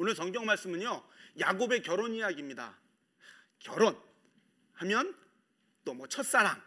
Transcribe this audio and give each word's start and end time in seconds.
오늘 0.00 0.14
성경 0.14 0.46
말씀은요. 0.46 1.04
야곱의 1.40 1.82
결혼 1.82 2.14
이야기입니다. 2.14 2.74
결혼 3.58 3.94
하면 4.72 5.14
또 5.84 5.92
뭐 5.92 6.06
첫사랑, 6.06 6.58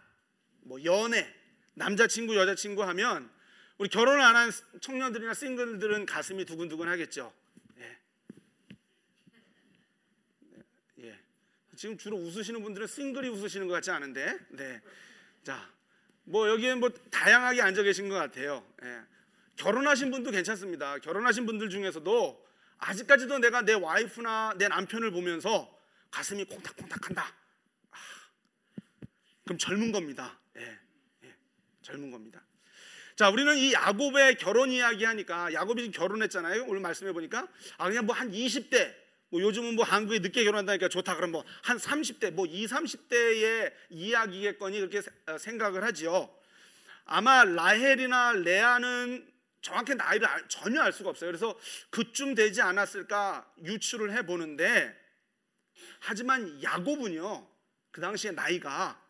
뭐 0.62 0.84
연애, 0.84 1.34
남자친구, 1.74 2.36
여자친구 2.36 2.84
하면 2.84 3.32
우리 3.80 3.90
결혼을 3.90 4.22
안한 4.22 4.52
청년들이나 4.82 5.34
싱글들은 5.34 6.06
가슴이 6.06 6.46
두근두근 6.46 6.88
하겠죠. 6.88 7.34
예. 7.80 7.98
예. 11.00 11.20
지금 11.76 11.98
주로 11.98 12.18
웃으시는 12.18 12.62
분들은 12.62 12.86
싱글이 12.86 13.30
웃으시는 13.30 13.68
것 13.68 13.74
같지 13.74 13.90
않은데, 13.90 14.38
네. 14.50 14.80
자, 15.44 15.68
뭐 16.24 16.48
여기에 16.50 16.76
뭐 16.76 16.90
다양하게 16.90 17.64
앉아 17.64 17.82
계신 17.82 18.10
것 18.10 18.16
같아요. 18.16 18.64
예. 18.84 19.02
결혼하신 19.56 20.12
분도 20.12 20.30
괜찮습니다. 20.30 21.00
결혼하신 21.00 21.48
분들 21.48 21.72
중에서도 21.72 22.44
아직까지도 22.84 23.40
내가 23.40 23.62
내 23.62 23.74
와이프나 23.74 24.56
내 24.58 24.68
남편을 24.68 25.12
보면서 25.12 25.70
가슴이 26.12 26.46
콩닥콩닥한다. 26.46 27.22
아, 27.92 27.98
그럼 29.44 29.58
젊은 29.58 29.92
겁니다. 29.92 30.40
예, 30.58 30.78
예, 31.24 31.36
젊은 31.82 32.12
겁니다. 32.12 32.42
자, 33.16 33.30
우리는 33.30 33.56
이 33.58 33.74
야곱의 33.74 34.38
결혼 34.38 34.72
이야기 34.72 35.06
하니까 35.06 35.54
야곱이 35.54 35.92
결혼했잖아요. 35.92 36.66
오늘 36.68 36.82
말씀해 36.82 37.14
보니까 37.14 37.48
아 37.78 37.88
그냥 37.88 38.06
뭐 38.06 38.16
한 38.16 38.32
20대 38.32 38.94
뭐 39.30 39.42
요즘은 39.42 39.76
뭐 39.76 39.86
한국에 39.86 40.20
늦게 40.20 40.44
결혼한다니까 40.44 40.90
좋다 40.90 41.16
그럼 41.16 41.32
뭐 41.32 41.44
한 41.64 41.78
30대 41.78 42.32
뭐 42.32 42.46
2, 42.46 42.66
30대의 42.68 43.74
이야기겠거니 43.90 44.80
그렇게 44.80 45.02
어, 45.28 45.38
생각을 45.38 45.84
하지요. 45.84 46.30
아마 47.06 47.44
라헬이나 47.44 48.34
레아는 48.34 49.33
정확히 49.64 49.96
나이를 49.96 50.28
전혀 50.50 50.82
알 50.82 50.92
수가 50.92 51.10
없어요. 51.10 51.30
그래서 51.30 51.58
그쯤 51.90 52.36
되지 52.36 52.62
않았을까 52.62 53.52
유추를 53.64 54.16
해 54.16 54.26
보는데 54.26 54.94
하지만 56.00 56.62
야곱은요. 56.62 57.50
그 57.92 58.02
당시에 58.02 58.32
나이가 58.32 59.02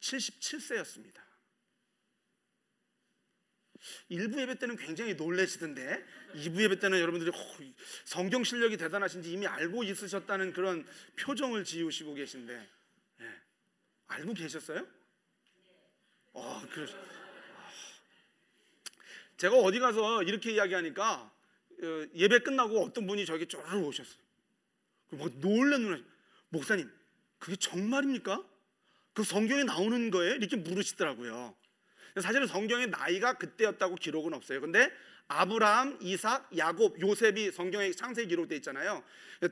77세였습니다. 0.00 1.24
일부 4.08 4.40
예배 4.40 4.58
때는 4.58 4.76
굉장히 4.76 5.14
놀래시던데 5.14 6.04
2부 6.34 6.62
예배 6.62 6.78
때는 6.78 6.98
여러분들이 6.98 7.30
성경 8.06 8.42
실력이 8.44 8.78
대단하신지 8.78 9.30
이미 9.30 9.46
알고 9.46 9.84
있으셨다는 9.84 10.54
그런 10.54 10.86
표정을 11.20 11.64
지으시고 11.64 12.14
계신데 12.14 12.68
예. 13.20 13.42
알고 14.06 14.32
계셨어요? 14.32 14.86
어, 16.32 16.62
그러 16.72 16.86
제가 19.36 19.56
어디 19.56 19.78
가서 19.78 20.22
이렇게 20.22 20.52
이야기하니까 20.52 21.30
어, 21.82 22.06
예배 22.14 22.40
끝나고 22.40 22.82
어떤 22.84 23.06
분이 23.06 23.26
저에게 23.26 23.46
쪼르르 23.46 23.78
오셨어요. 23.84 24.16
뭐 25.10 25.28
놀란 25.40 25.82
눈을 25.82 26.04
목사님 26.48 26.90
그게 27.38 27.56
정말입니까? 27.56 28.42
그 29.12 29.24
성경에 29.24 29.64
나오는 29.64 30.10
거예요? 30.10 30.34
이렇게 30.34 30.56
물으시더라고요. 30.56 31.54
사실은 32.20 32.46
성경에 32.46 32.86
나이가 32.86 33.34
그때였다고 33.34 33.96
기록은 33.96 34.32
없어요. 34.32 34.60
근데 34.60 34.90
아브라함, 35.28 35.98
이삭, 36.00 36.56
야곱, 36.56 37.00
요셉이 37.00 37.50
성경에 37.50 37.90
창세기 37.92 38.28
기록돼 38.28 38.56
있잖아요. 38.56 39.02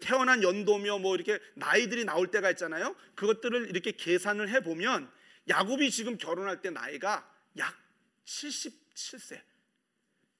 태어난 0.01 0.43
연도며 0.43 0.99
뭐 0.99 1.15
이렇게 1.15 1.39
나이들이 1.55 2.05
나올 2.05 2.29
때가 2.29 2.51
있잖아요. 2.53 2.95
그것들을 3.17 3.69
이렇게 3.69 3.93
계산을 3.93 4.49
해 4.49 4.61
보면 4.61 5.11
야곱이 5.49 5.91
지금 5.91 6.17
결혼할 6.17 6.63
때 6.63 6.71
나이가 6.71 7.29
약 7.59 7.77
77세. 8.25 9.41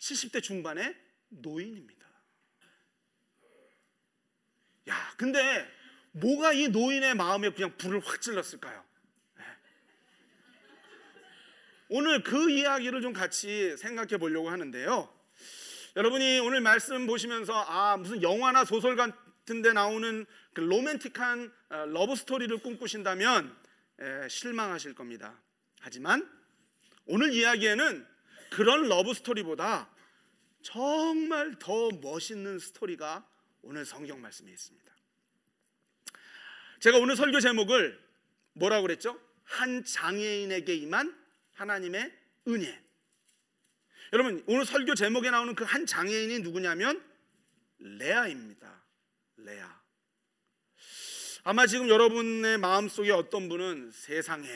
70대 0.05 0.43
중반의 0.43 0.95
노인입니다. 1.29 2.07
야, 4.89 5.15
근데 5.17 5.67
뭐가 6.13 6.53
이 6.53 6.69
노인의 6.69 7.15
마음에 7.15 7.51
그냥 7.51 7.77
불을 7.79 8.01
확 8.01 8.21
질렀을까요? 8.21 8.85
네. 9.39 9.45
오늘 11.89 12.23
그 12.23 12.51
이야기를 12.51 13.01
좀 13.01 13.15
같이 13.15 13.77
생각해 13.79 14.19
보려고 14.19 14.51
하는데요. 14.51 15.13
여러분이 15.97 16.41
오늘 16.41 16.61
말씀 16.61 17.07
보시면서 17.07 17.55
아 17.67 17.97
무슨 17.97 18.23
영화나 18.23 18.65
소설 18.65 18.97
같은 18.97 19.63
데 19.63 19.73
나오는 19.73 20.27
그 20.53 20.61
로맨틱한 20.61 21.53
어, 21.71 21.77
러브 21.87 22.15
스토리를 22.15 22.57
꿈꾸신다면 22.59 23.57
에, 24.01 24.29
실망하실 24.29 24.95
겁니다. 24.95 25.41
하지만 25.81 26.29
오늘 27.07 27.33
이야기에는 27.33 28.07
그런 28.51 28.89
러브 28.89 29.15
스토리보다 29.15 29.94
정말 30.65 31.55
더 31.59 31.91
멋있는 31.91 32.59
스토리가 32.59 33.29
오늘 33.63 33.85
성경 33.85 34.21
말씀에 34.23 34.51
있습니다. 34.51 34.93
제가 36.81 36.97
오늘 36.99 37.17
설교 37.17 37.39
제목을 37.41 38.03
뭐라고 38.55 38.83
그랬죠? 38.83 39.21
한 39.45 39.85
장애인에게 39.85 40.75
임한 40.75 41.15
하나님의 41.53 42.11
은혜. 42.49 42.83
여러분, 44.13 44.43
오늘 44.47 44.65
설교 44.65 44.95
제목에 44.95 45.31
나오는 45.31 45.55
그 45.55 45.65
한 45.65 45.85
장애인이 45.85 46.39
누구냐면 46.41 47.05
레아입니다. 47.79 48.83
레아. 49.37 49.83
아마 51.43 51.67
지금 51.67 51.91
여러분의 51.91 52.57
마음속에 52.57 53.11
어떤 53.11 53.51
분은 53.51 53.91
세상에 53.93 54.49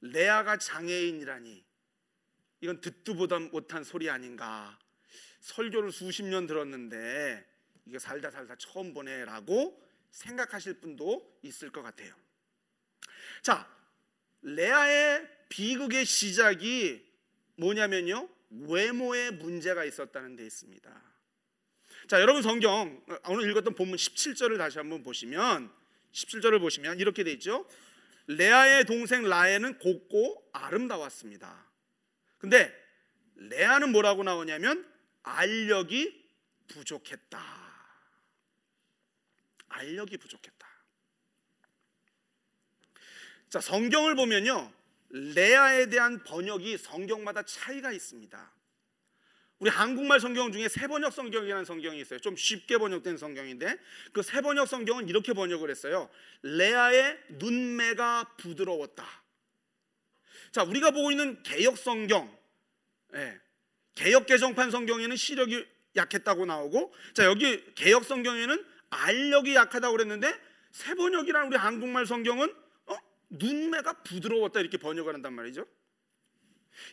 레아가 0.00 0.58
장애인이라니 0.58 1.67
이건 2.60 2.80
듣도 2.80 3.14
보다 3.14 3.38
못한 3.38 3.84
소리 3.84 4.10
아닌가. 4.10 4.78
설교를 5.40 5.92
수십 5.92 6.24
년 6.24 6.46
들었는데 6.46 7.46
이게 7.86 7.98
살다 7.98 8.30
살다 8.30 8.56
처음 8.56 8.92
보네라고 8.92 9.82
생각하실 10.10 10.80
분도 10.80 11.38
있을 11.42 11.70
것 11.70 11.82
같아요. 11.82 12.14
자, 13.42 13.68
레아의 14.42 15.26
비극의 15.48 16.04
시작이 16.04 17.04
뭐냐면요. 17.56 18.28
외모에 18.50 19.30
문제가 19.30 19.84
있었다는 19.84 20.36
데 20.36 20.44
있습니다. 20.46 21.02
자, 22.08 22.20
여러분 22.20 22.42
성경 22.42 23.02
오늘 23.28 23.50
읽었던 23.50 23.74
본문 23.74 23.96
17절을 23.96 24.58
다시 24.58 24.78
한번 24.78 25.02
보시면 25.02 25.70
17절을 26.12 26.60
보시면 26.60 26.98
이렇게 26.98 27.22
돼 27.22 27.32
있죠. 27.32 27.68
레아의 28.26 28.84
동생 28.84 29.22
라헬은 29.22 29.78
곱고 29.78 30.50
아름다웠습니다. 30.52 31.67
근데 32.38 32.72
레아는 33.34 33.92
뭐라고 33.92 34.22
나오냐면 34.22 34.88
알력이 35.22 36.28
부족했다. 36.68 37.68
알력이 39.68 40.16
부족했다. 40.16 40.68
자, 43.50 43.60
성경을 43.60 44.14
보면요. 44.14 44.72
레아에 45.10 45.86
대한 45.86 46.22
번역이 46.24 46.76
성경마다 46.78 47.42
차이가 47.42 47.92
있습니다. 47.92 48.52
우리 49.58 49.70
한국말 49.70 50.20
성경 50.20 50.52
중에 50.52 50.68
세번역 50.68 51.12
성경이라는 51.12 51.64
성경이 51.64 52.00
있어요. 52.00 52.20
좀 52.20 52.36
쉽게 52.36 52.78
번역된 52.78 53.16
성경인데 53.16 53.76
그 54.12 54.22
세번역 54.22 54.68
성경은 54.68 55.08
이렇게 55.08 55.32
번역을 55.32 55.70
했어요. 55.70 56.08
레아의 56.42 57.18
눈매가 57.30 58.36
부드러웠다. 58.36 59.04
자, 60.52 60.62
우리가 60.62 60.90
보고 60.90 61.10
있는 61.10 61.42
개역 61.42 61.78
성경, 61.78 62.34
예, 63.14 63.40
개역 63.94 64.26
개정판 64.26 64.70
성경에는 64.70 65.16
시력이 65.16 65.66
약했다고 65.96 66.46
나오고, 66.46 66.94
자 67.14 67.24
여기 67.24 67.62
개역 67.74 68.04
성경에는 68.04 68.64
알력이 68.90 69.54
약하다고 69.54 69.96
그랬는데 69.96 70.32
세번역이라는 70.72 71.48
우리 71.48 71.56
한국말 71.56 72.06
성경은 72.06 72.54
어? 72.86 72.96
눈매가 73.30 74.02
부드러웠다 74.04 74.60
이렇게 74.60 74.78
번역을 74.78 75.14
한단 75.14 75.34
말이죠. 75.34 75.66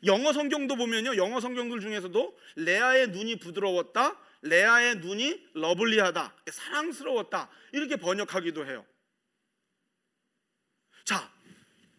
영어 0.06 0.34
성경도 0.34 0.76
보면요, 0.76 1.16
영어 1.18 1.40
성경들 1.40 1.80
중에서도 1.80 2.38
레아의 2.56 3.10
눈이 3.10 3.38
부드러웠다, 3.38 4.20
레아의 4.42 4.98
눈이 4.98 5.50
러블리하다, 5.54 6.35
사랑스러웠다 6.52 7.50
이렇게 7.72 7.96
번역하기도 7.96 8.66
해요. 8.66 8.85
자, 11.03 11.32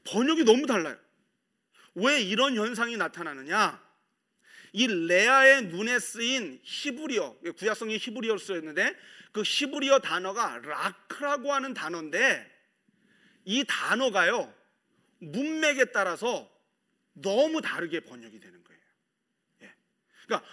번역이 0.04 0.44
너무 0.44 0.66
달라요. 0.66 0.98
왜 1.96 2.20
이런 2.20 2.54
현상이 2.54 2.96
나타나느냐? 2.96 3.84
이 4.72 4.86
레아의 4.86 5.66
눈에 5.66 5.98
쓰인 5.98 6.60
히브리어, 6.62 7.38
구약성이 7.56 7.96
히브리어로 7.96 8.38
쓰였는데 8.38 8.94
그 9.32 9.42
히브리어 9.42 10.00
단어가 10.00 10.58
라크라고 10.58 11.52
하는 11.54 11.72
단어인데 11.72 12.54
이 13.46 13.64
단어가요 13.66 14.52
문맥에 15.18 15.86
따라서 15.86 16.50
너무 17.14 17.62
다르게 17.62 18.00
번역이 18.00 18.38
되는 18.40 18.62
거예요. 18.62 18.82
예. 19.62 19.74
그러니까 20.26 20.48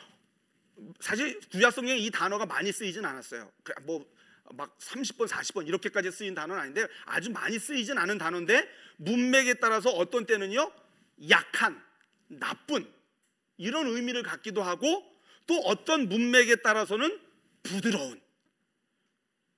사실 1.01 1.39
구약성경에 1.49 1.99
이 1.99 2.09
단어가 2.09 2.45
많이 2.45 2.71
쓰이진 2.71 3.03
않았어요. 3.03 3.51
그 3.63 3.73
뭐막 3.81 4.77
30번, 4.79 5.27
40번 5.27 5.67
이렇게까지 5.67 6.11
쓰인 6.11 6.33
단어는 6.33 6.61
아닌데 6.61 6.87
아주 7.05 7.29
많이 7.31 7.59
쓰이진 7.59 7.97
않은 7.97 8.17
단어인데 8.17 8.69
문맥에 8.97 9.55
따라서 9.55 9.89
어떤 9.89 10.25
때는요 10.25 10.71
약한, 11.29 11.83
나쁜 12.27 12.91
이런 13.57 13.87
의미를 13.87 14.23
갖기도 14.23 14.63
하고 14.63 15.03
또 15.45 15.59
어떤 15.59 16.07
문맥에 16.09 16.57
따라서는 16.57 17.19
부드러운 17.63 18.21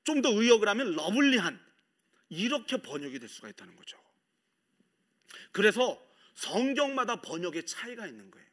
좀 0.04 0.22
더 0.22 0.30
의역을 0.30 0.68
하면 0.70 0.92
러블리한 0.92 1.60
이렇게 2.30 2.78
번역이 2.78 3.20
될 3.20 3.28
수가 3.28 3.50
있다는 3.50 3.76
거죠. 3.76 3.98
그래서 5.52 6.02
성경마다 6.36 7.22
번역의 7.22 7.66
차이가 7.66 8.06
있는 8.06 8.30
거예요. 8.30 8.46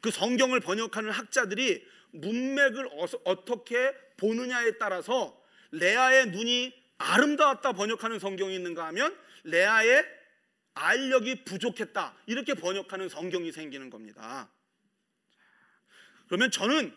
그 0.00 0.10
성경을 0.10 0.60
번역하는 0.60 1.10
학자들이 1.10 1.84
문맥을 2.12 2.88
어떻게 3.24 3.92
보느냐에 4.16 4.78
따라서 4.78 5.42
레아의 5.72 6.30
눈이 6.30 6.72
아름다웠다 6.98 7.72
번역하는 7.72 8.18
성경이 8.18 8.54
있는가 8.54 8.86
하면 8.86 9.18
레아의 9.44 10.04
알력이 10.74 11.44
부족했다 11.44 12.16
이렇게 12.26 12.54
번역하는 12.54 13.08
성경이 13.08 13.52
생기는 13.52 13.90
겁니다. 13.90 14.50
그러면 16.26 16.50
저는 16.50 16.96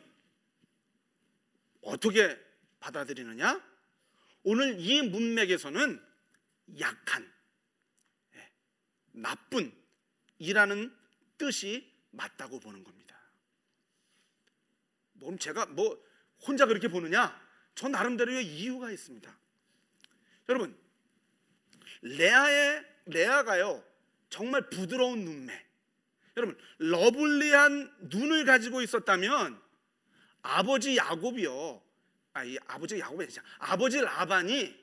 어떻게 1.82 2.38
받아들이느냐? 2.80 3.64
오늘 4.44 4.80
이 4.80 5.02
문맥에서는 5.02 6.02
약한, 6.80 7.34
예, 8.36 8.52
나쁜 9.12 9.74
이라는 10.40 10.96
뜻이 11.38 11.92
맞다고 12.12 12.60
보는 12.60 12.84
겁니다. 12.84 13.20
그럼 15.20 15.38
제가 15.38 15.66
뭐 15.68 16.02
혼자 16.46 16.66
그렇게 16.66 16.88
보느냐? 16.88 17.40
저 17.76 17.88
나름대로의 17.88 18.46
이유가 18.46 18.92
있습니다. 18.92 19.38
여러분, 20.50 20.78
레아의 22.02 22.97
레아가요 23.08 23.84
정말 24.30 24.70
부드러운 24.70 25.24
눈매. 25.24 25.66
여러분, 26.36 26.58
lovely한 26.78 27.96
눈을 28.02 28.46
가지고 28.46 28.82
있었다면 28.82 29.60
아버지 30.42 30.96
야곱이요. 30.98 31.82
아, 32.34 32.44
이 32.44 32.58
아버지 32.68 33.00
야곱이 33.00 33.24
아니죠. 33.24 33.42
아버지 33.58 34.00
라반이 34.00 34.76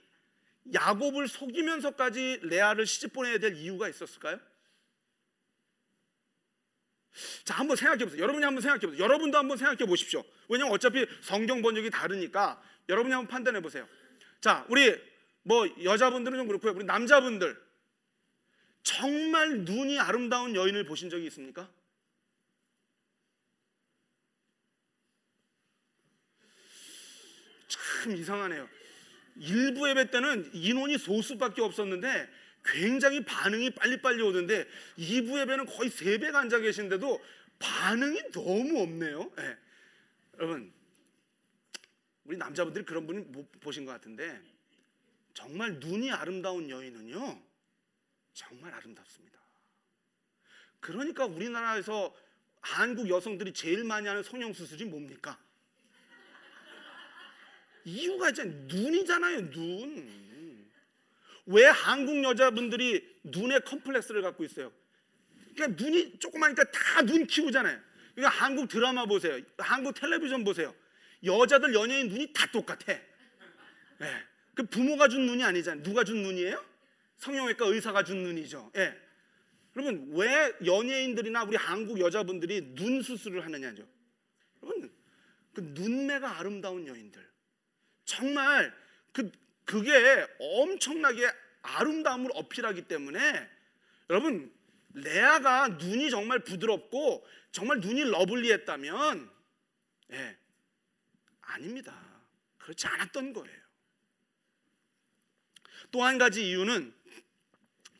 야곱을 0.73 1.29
속이면서까지 1.29 2.41
레아를 2.43 2.87
시집 2.87 3.13
보내야 3.13 3.39
될 3.39 3.55
이유가 3.55 3.89
있었을까요? 3.89 4.41
자, 7.45 7.55
한번 7.55 7.77
생각해 7.77 8.05
보세요. 8.05 8.21
여러분이 8.21 8.45
한번 8.45 8.61
생각해 8.61 8.81
보세요. 8.81 9.05
여러분도 9.05 9.39
한번 9.39 9.57
생각해 9.57 9.87
보십시오. 9.87 10.25
왜냐면 10.49 10.73
어차피 10.73 11.07
성경 11.23 11.63
번역이 11.63 11.91
다르니까 11.91 12.61
여러분이 12.89 13.15
한번 13.15 13.31
판단해 13.31 13.61
보세요. 13.61 13.87
자, 14.41 14.67
우리 14.69 15.01
뭐 15.43 15.69
여자분들은 15.85 16.39
좀 16.39 16.49
그렇고요. 16.49 16.73
우리 16.73 16.85
남자분들 16.85 17.64
정말 18.85 19.65
눈이 19.65 19.99
아름다운 19.99 20.55
여인을 20.55 20.85
보신 20.85 21.11
적이 21.11 21.27
있습니까? 21.27 21.69
참 27.67 28.15
이상하네요. 28.15 28.69
일부 29.37 29.89
예배 29.89 30.11
때는 30.11 30.51
인원이 30.53 30.99
소수밖에 30.99 31.63
없었는데 31.63 32.29
굉장히 32.65 33.25
반응이 33.25 33.71
빨리빨리 33.71 34.23
오는데 34.23 34.67
2부 34.99 35.41
예배는 35.41 35.67
거의 35.67 35.91
3배가 35.91 36.37
앉아 36.37 36.61
계신데도 36.61 37.21
반응이 37.59 38.31
너무 38.33 38.83
없네요. 38.83 39.33
네. 39.37 39.57
여러분, 40.35 40.73
우리 42.25 42.37
남자분들이 42.37 42.85
그런 42.85 43.07
분이 43.07 43.21
못 43.21 43.61
보신 43.61 43.85
것 43.85 43.93
같은데 43.93 44.41
정말 45.33 45.75
눈이 45.75 46.11
아름다운 46.11 46.71
여인은요, 46.71 47.43
정말 48.35 48.75
아름답습니다. 48.75 49.39
그러니까 50.81 51.25
우리나라에서 51.25 52.15
한국 52.61 53.09
여성들이 53.09 53.53
제일 53.55 53.85
많이 53.85 54.07
하는 54.07 54.23
성형 54.23 54.53
수술이 54.53 54.85
뭡니까? 54.85 55.39
이유가 57.85 58.31
이제 58.31 58.45
눈이잖아요, 58.45 59.51
눈. 59.51 60.71
왜 61.47 61.67
한국 61.67 62.23
여자분들이 62.25 63.19
눈에 63.23 63.61
컴플렉스를 63.61 64.23
갖고 64.23 64.45
있어요? 64.45 64.73
그러니까 65.55 65.83
눈이 65.83 66.19
조그마니까 66.19 66.65
다 66.71 67.03
눈 67.03 67.27
키우잖아요. 67.27 67.79
그러니까 68.15 68.45
한국 68.45 68.69
드라마 68.69 69.05
보세요. 69.05 69.39
한국 69.59 69.95
텔레비전 69.95 70.43
보세요. 70.45 70.75
여자들 71.23 71.75
연예인 71.75 72.09
눈이 72.09 72.33
다 72.33 72.47
똑같아. 72.51 72.99
네. 73.99 74.25
그 74.55 74.63
부모가 74.65 75.09
준 75.09 75.27
눈이 75.27 75.45
아니잖아요. 75.45 75.83
누가 75.83 76.03
준 76.05 76.23
눈이에요? 76.23 76.65
성형외과 77.19 77.67
의사가 77.67 78.05
준 78.05 78.23
눈이죠. 78.23 78.71
예. 78.77 78.95
그러면 79.73 80.09
왜 80.13 80.53
연예인들이나 80.65 81.45
우리 81.45 81.57
한국 81.57 81.99
여자분들이 81.99 82.75
눈 82.75 83.03
수술을 83.03 83.45
하느냐죠. 83.45 83.87
여러분, 84.63 84.93
그 85.53 85.61
눈매가 85.61 86.39
아름다운 86.39 86.87
여인들. 86.87 87.29
정말 88.05 88.75
그 89.13 89.31
그게 89.65 90.27
엄청나게 90.39 91.27
아름다움을 91.63 92.31
어필하기 92.35 92.83
때문에 92.83 93.49
여러분 94.11 94.53
레아가 94.93 95.69
눈이 95.69 96.11
정말 96.11 96.41
부드럽고 96.41 97.27
정말 97.51 97.81
눈이 97.81 98.05
러블리했다면 98.11 99.31
예, 100.13 100.37
아닙니다. 101.41 101.99
그렇지 102.59 102.87
않았던 102.87 103.33
거예요. 103.33 103.65
또 105.91 106.03
한 106.03 106.19
가지 106.19 106.49
이유는 106.49 106.93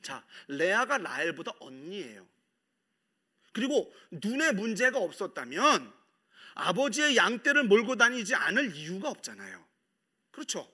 자 0.05 0.23
레아가 0.47 0.99
라헬보다 0.99 1.53
언니예요. 1.59 2.29
그리고 3.53 3.93
눈에 4.11 4.53
문제가 4.53 4.99
없었다면 4.99 5.93
아버지의 6.55 7.17
양떼를 7.17 7.65
몰고 7.65 7.97
다니지 7.97 8.35
않을 8.35 8.77
이유가 8.77 9.09
없잖아요. 9.09 9.65
그렇죠? 10.31 10.71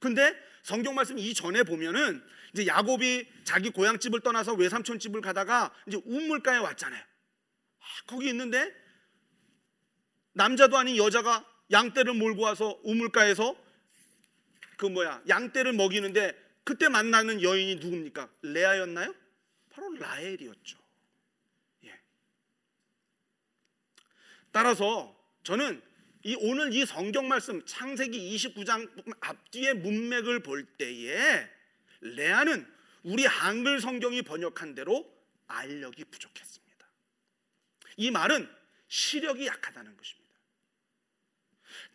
근데 0.00 0.34
성경 0.64 0.94
말씀 0.94 1.18
이전에 1.18 1.62
보면은 1.62 2.22
이제 2.52 2.66
야곱이 2.66 3.26
자기 3.44 3.70
고향 3.70 3.98
집을 3.98 4.20
떠나서 4.20 4.54
외삼촌 4.54 4.98
집을 4.98 5.20
가다가 5.20 5.72
이제 5.86 5.98
우물가에 6.04 6.58
왔잖아요. 6.58 7.00
아, 7.00 7.84
거기 8.06 8.28
있는데 8.28 8.74
남자도 10.32 10.76
아닌 10.76 10.96
여자가 10.96 11.46
양떼를 11.70 12.14
몰고 12.14 12.42
와서 12.42 12.78
우물가에서 12.82 13.56
그 14.78 14.86
뭐야 14.86 15.22
양떼를 15.28 15.72
먹이는데 15.74 16.43
그때 16.64 16.88
만나는 16.88 17.42
여인이 17.42 17.76
누굽니까? 17.76 18.28
레아였나요? 18.42 19.14
바로 19.70 19.92
라헬이었죠. 19.96 20.78
예. 21.84 22.00
따라서 24.50 25.14
저는 25.42 25.82
이 26.22 26.36
오늘 26.40 26.72
이 26.72 26.86
성경 26.86 27.28
말씀 27.28 27.64
창세기 27.66 28.34
29장 28.36 28.90
앞뒤의 29.20 29.74
문맥을 29.74 30.42
볼 30.42 30.64
때에 30.64 31.48
레아는 32.00 32.66
우리 33.02 33.26
한글 33.26 33.80
성경이 33.80 34.22
번역한 34.22 34.74
대로 34.74 35.06
알력이 35.46 36.04
부족했습니다. 36.04 36.88
이 37.98 38.10
말은 38.10 38.48
시력이 38.88 39.46
약하다는 39.46 39.96
것입니다. 39.96 40.24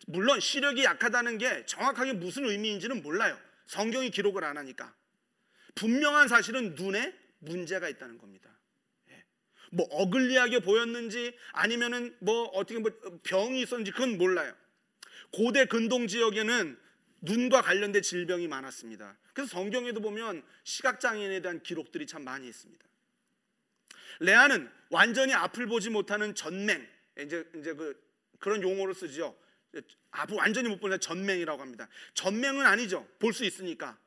물론 0.06 0.38
시력이 0.38 0.84
약하다는 0.84 1.38
게 1.38 1.66
정확하게 1.66 2.12
무슨 2.12 2.44
의미인지는 2.44 3.02
몰라요. 3.02 3.36
성경이 3.70 4.10
기록을 4.10 4.42
안 4.42 4.58
하니까. 4.58 4.92
분명한 5.76 6.26
사실은 6.26 6.74
눈에 6.74 7.14
문제가 7.38 7.88
있다는 7.88 8.18
겁니다. 8.18 8.50
뭐 9.70 9.86
어글리하게 9.90 10.58
보였는지 10.58 11.32
아니면은 11.52 12.16
뭐 12.18 12.46
어떻게 12.46 12.80
뭐 12.80 12.90
병이 13.22 13.62
있었는지 13.62 13.92
그건 13.92 14.18
몰라요. 14.18 14.52
고대 15.30 15.66
근동 15.66 16.08
지역에는 16.08 16.76
눈과 17.20 17.62
관련된 17.62 18.02
질병이 18.02 18.48
많았습니다. 18.48 19.16
그래서 19.32 19.52
성경에도 19.52 20.00
보면 20.00 20.44
시각 20.64 20.98
장애인에 20.98 21.40
대한 21.40 21.62
기록들이 21.62 22.08
참 22.08 22.24
많이 22.24 22.48
있습니다. 22.48 22.84
레아는 24.18 24.68
완전히 24.90 25.32
앞을 25.32 25.66
보지 25.66 25.90
못하는 25.90 26.34
전맹 26.34 26.84
이제 27.20 27.48
이제 27.54 27.72
그 27.74 27.96
그런 28.40 28.60
용어를 28.62 28.94
쓰죠. 28.94 29.38
앞을 30.10 30.36
완전히 30.36 30.68
못 30.68 30.80
보는 30.80 31.00
전맹이라고 31.00 31.60
합니다. 31.60 31.88
전맹은 32.14 32.66
아니죠. 32.66 33.06
볼 33.18 33.32
수 33.32 33.44
있으니까. 33.44 33.98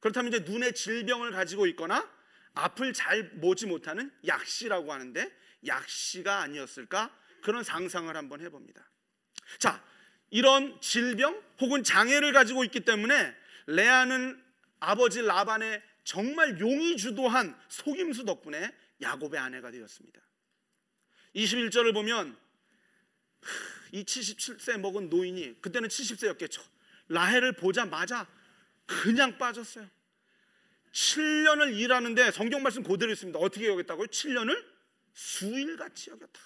그렇다면 0.00 0.32
이제 0.32 0.50
눈의 0.50 0.74
질병을 0.74 1.32
가지고 1.32 1.66
있거나 1.68 2.08
앞을 2.54 2.92
잘 2.94 3.38
보지 3.40 3.66
못하는 3.66 4.10
약시라고 4.26 4.92
하는데 4.92 5.30
약시가 5.66 6.38
아니었을까? 6.40 7.14
그런 7.42 7.62
상상을 7.62 8.14
한번 8.16 8.40
해봅니다. 8.40 8.88
자, 9.58 9.84
이런 10.30 10.80
질병 10.80 11.42
혹은 11.60 11.82
장애를 11.82 12.32
가지고 12.32 12.64
있기 12.64 12.80
때문에 12.80 13.34
레아는 13.66 14.42
아버지 14.80 15.20
라반의 15.20 15.82
정말 16.04 16.58
용이 16.58 16.96
주도한 16.96 17.58
속임수 17.68 18.24
덕분에 18.24 18.74
야곱의 19.02 19.38
아내가 19.38 19.70
되었습니다. 19.70 20.20
21절을 21.34 21.92
보면 21.92 22.36
이 23.92 24.04
77세 24.04 24.78
먹은 24.78 25.08
노인이 25.10 25.60
그때는 25.60 25.88
70세였겠죠. 25.88 26.62
라헬을 27.08 27.52
보자마자 27.52 28.26
그냥 28.86 29.38
빠졌어요. 29.38 29.88
7년을 30.92 31.76
일하는데 31.76 32.30
성경 32.32 32.62
말씀 32.62 32.82
그대로 32.82 33.12
있습니다. 33.12 33.38
어떻게 33.38 33.66
여겼다고요? 33.68 34.06
7년을 34.06 34.64
수일같이 35.14 36.10
여겼다. 36.10 36.40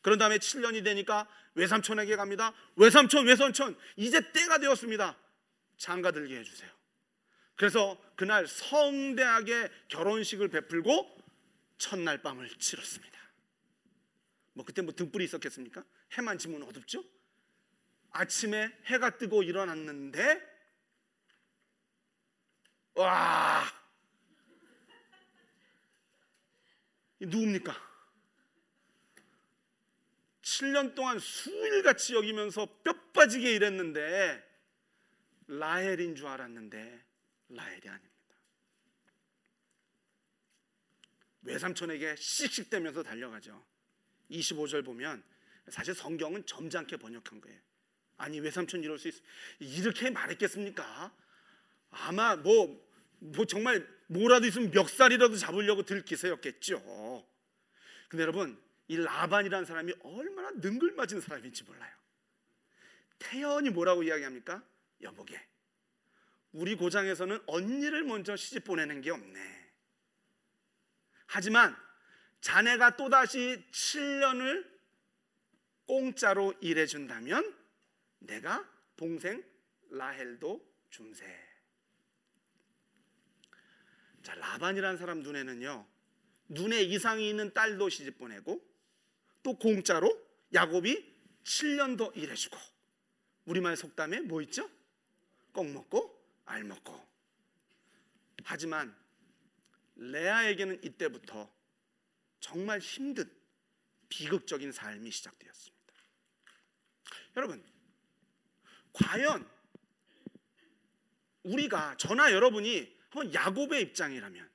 그런 0.00 0.18
다음에 0.18 0.38
7년이 0.38 0.84
되니까 0.84 1.28
외삼촌에게 1.54 2.16
갑니다. 2.16 2.52
외삼촌, 2.76 3.26
외삼촌, 3.26 3.76
이제 3.96 4.32
때가 4.32 4.58
되었습니다. 4.58 5.16
장가 5.76 6.10
들게 6.10 6.38
해주세요. 6.38 6.70
그래서 7.54 8.00
그날 8.16 8.46
성대하게 8.46 9.68
결혼식을 9.88 10.48
베풀고 10.48 11.18
첫날 11.78 12.22
밤을 12.22 12.48
치렀습니다. 12.58 13.18
뭐 14.54 14.64
그때 14.64 14.82
뭐 14.82 14.94
등불이 14.94 15.24
있었겠습니까? 15.24 15.84
해만 16.12 16.38
지면 16.38 16.62
어둡죠? 16.62 17.04
아침에 18.10 18.70
해가 18.86 19.16
뜨고 19.16 19.42
일어났는데 19.42 20.52
와 22.94 23.64
누굽니까? 27.20 27.92
7년 30.42 30.94
동안 30.94 31.18
수일같이 31.18 32.14
여기면서 32.14 32.66
뼈 32.82 32.92
빠지게 33.12 33.54
일했는데 33.54 34.50
라헬인 35.46 36.14
줄 36.14 36.26
알았는데 36.26 37.04
라헬이 37.48 37.88
아닙니다. 37.88 38.12
외삼촌에게 41.42 42.16
씩씩대면서 42.16 43.02
달려가죠. 43.02 43.71
25절 44.32 44.84
보면 44.84 45.22
사실 45.68 45.94
성경은 45.94 46.46
점잖게 46.46 46.96
번역한 46.96 47.40
거예요. 47.40 47.60
아니 48.16 48.40
외삼촌 48.40 48.82
이럴 48.82 48.98
수 48.98 49.08
있어 49.08 49.20
이렇게 49.58 50.10
말했겠습니까? 50.10 51.12
아마 51.90 52.36
뭐, 52.36 52.88
뭐 53.18 53.44
정말 53.44 53.86
뭐라도 54.06 54.46
있으면 54.46 54.70
멱살이라도 54.70 55.36
잡으려고 55.36 55.84
들기세였겠죠. 55.84 57.26
근데 58.08 58.22
여러분 58.22 58.60
이 58.88 58.96
라반이라는 58.96 59.64
사람이 59.64 59.94
얼마나 60.02 60.50
능글맞은 60.50 61.20
사람인지 61.20 61.64
몰라요. 61.64 61.92
태연이 63.18 63.70
뭐라고 63.70 64.02
이야기합니까? 64.02 64.62
여보게 65.00 65.40
우리 66.52 66.74
고장에서는 66.76 67.40
언니를 67.46 68.04
먼저 68.04 68.36
시집 68.36 68.64
보내는 68.64 69.00
게 69.00 69.10
없네. 69.10 69.72
하지만 71.26 71.74
자네가 72.42 72.96
또다시 72.96 73.64
7년을 73.70 74.68
공짜로 75.86 76.52
일해 76.60 76.86
준다면 76.86 77.56
내가 78.18 78.68
동생 78.96 79.42
라헬도 79.90 80.60
줌세. 80.90 81.24
자 84.22 84.34
라반이라는 84.34 84.98
사람 84.98 85.20
눈에는요 85.20 85.86
눈에 86.48 86.82
이상이 86.82 87.28
있는 87.28 87.52
딸도 87.52 87.88
시집 87.88 88.18
보내고 88.18 88.60
또 89.42 89.56
공짜로 89.56 90.20
야곱이 90.52 91.12
7년 91.44 91.96
더 91.96 92.12
일해 92.14 92.34
주고 92.34 92.56
우리말 93.46 93.76
속담에 93.76 94.20
뭐 94.20 94.42
있죠? 94.42 94.68
꼭 95.52 95.66
먹고 95.70 96.20
알 96.44 96.64
먹고 96.64 97.00
하지만 98.44 98.94
레아에게는 99.96 100.82
이때부터 100.82 101.61
정말 102.42 102.80
힘든 102.80 103.32
비극적인 104.10 104.72
삶이 104.72 105.10
시작되었습니다. 105.10 105.94
여러분 107.36 107.64
과연 108.92 109.48
우리가 111.44 111.96
저나 111.96 112.32
여러분이 112.32 113.00
한번 113.10 113.32
야곱의 113.32 113.80
입장이라면 113.82 114.50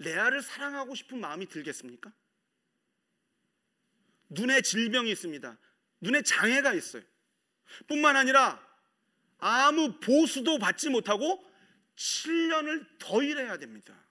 레아를 0.00 0.42
사랑하고 0.42 0.94
싶은 0.94 1.20
마음이 1.20 1.46
들겠습니까? 1.46 2.12
눈에 4.28 4.60
질병이 4.60 5.10
있습니다. 5.12 5.56
눈에 6.00 6.22
장애가 6.22 6.74
있어요. 6.74 7.02
뿐만 7.86 8.16
아니라 8.16 8.62
아무 9.38 9.98
보수도 10.00 10.58
받지 10.58 10.90
못하고 10.90 11.44
7년을 11.96 12.98
더 12.98 13.22
일해야 13.22 13.56
됩니다. 13.56 14.07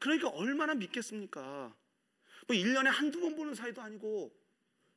그러니까 0.00 0.28
얼마나 0.30 0.74
믿겠습니까? 0.74 1.40
뭐 2.48 2.56
1년에 2.56 2.86
한두 2.86 3.20
번 3.20 3.36
보는 3.36 3.54
사이도 3.54 3.80
아니고 3.80 4.34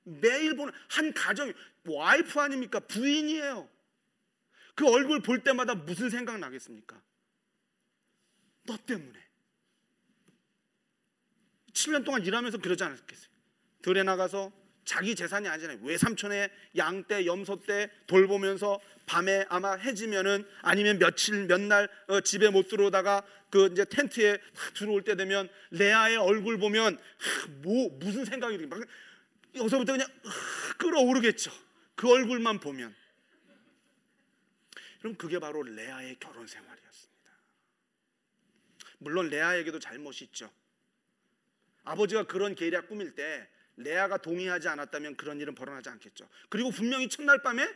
매일 0.03 0.55
보는 0.55 0.73
한 0.89 1.13
가정 1.13 1.53
와이프 1.85 2.39
아닙니까? 2.39 2.79
부인이에요. 2.79 3.69
그 4.75 4.89
얼굴 4.89 5.21
볼 5.21 5.43
때마다 5.43 5.75
무슨 5.75 6.09
생각 6.09 6.39
나겠습니까? 6.39 6.99
너 8.63 8.77
때문에. 8.77 9.19
7년 11.73 12.05
동안 12.05 12.25
일하면서 12.25 12.59
그러지 12.59 12.83
않았겠어요. 12.83 13.29
들에 13.81 14.03
나가서 14.03 14.51
자기 14.85 15.15
재산이 15.15 15.47
아니잖아요. 15.47 15.79
외삼촌의 15.81 16.49
양떼, 16.75 17.25
염소떼 17.25 17.89
돌보면서 18.07 18.79
밤에 19.05 19.45
아마 19.49 19.73
해지면은 19.75 20.45
아니면 20.61 20.99
며칠 20.99 21.45
몇날 21.45 21.89
어, 22.07 22.21
집에 22.21 22.49
못 22.49 22.67
들어오다가 22.67 23.23
그 23.49 23.69
이제 23.71 23.85
텐트에 23.85 24.39
들어올 24.75 25.03
때 25.03 25.15
되면 25.15 25.49
레아의 25.71 26.17
얼굴 26.17 26.57
보면 26.57 26.99
뭐 27.61 27.89
무슨 27.99 28.25
생각이 28.25 28.57
막 28.65 28.81
여기서부터 29.55 29.93
그냥 29.93 30.07
끌어오르겠죠. 30.77 31.51
그 31.95 32.09
얼굴만 32.11 32.59
보면. 32.59 32.93
그럼 34.99 35.15
그게 35.15 35.37
바로 35.39 35.61
레아의 35.63 36.17
결혼 36.19 36.47
생활이었습니다. 36.47 37.31
물론 38.99 39.29
레아에게도 39.29 39.79
잘못이 39.79 40.25
있죠. 40.25 40.49
아버지가 41.83 42.23
그런 42.23 42.55
계략 42.55 42.87
꾸밀 42.87 43.13
때 43.13 43.47
레아가 43.77 44.17
동의하지 44.17 44.67
않았다면 44.67 45.15
그런 45.15 45.39
일은 45.39 45.55
벌어나지 45.55 45.89
않겠죠. 45.89 46.27
그리고 46.49 46.71
분명히 46.71 47.09
첫날 47.09 47.41
밤에 47.41 47.67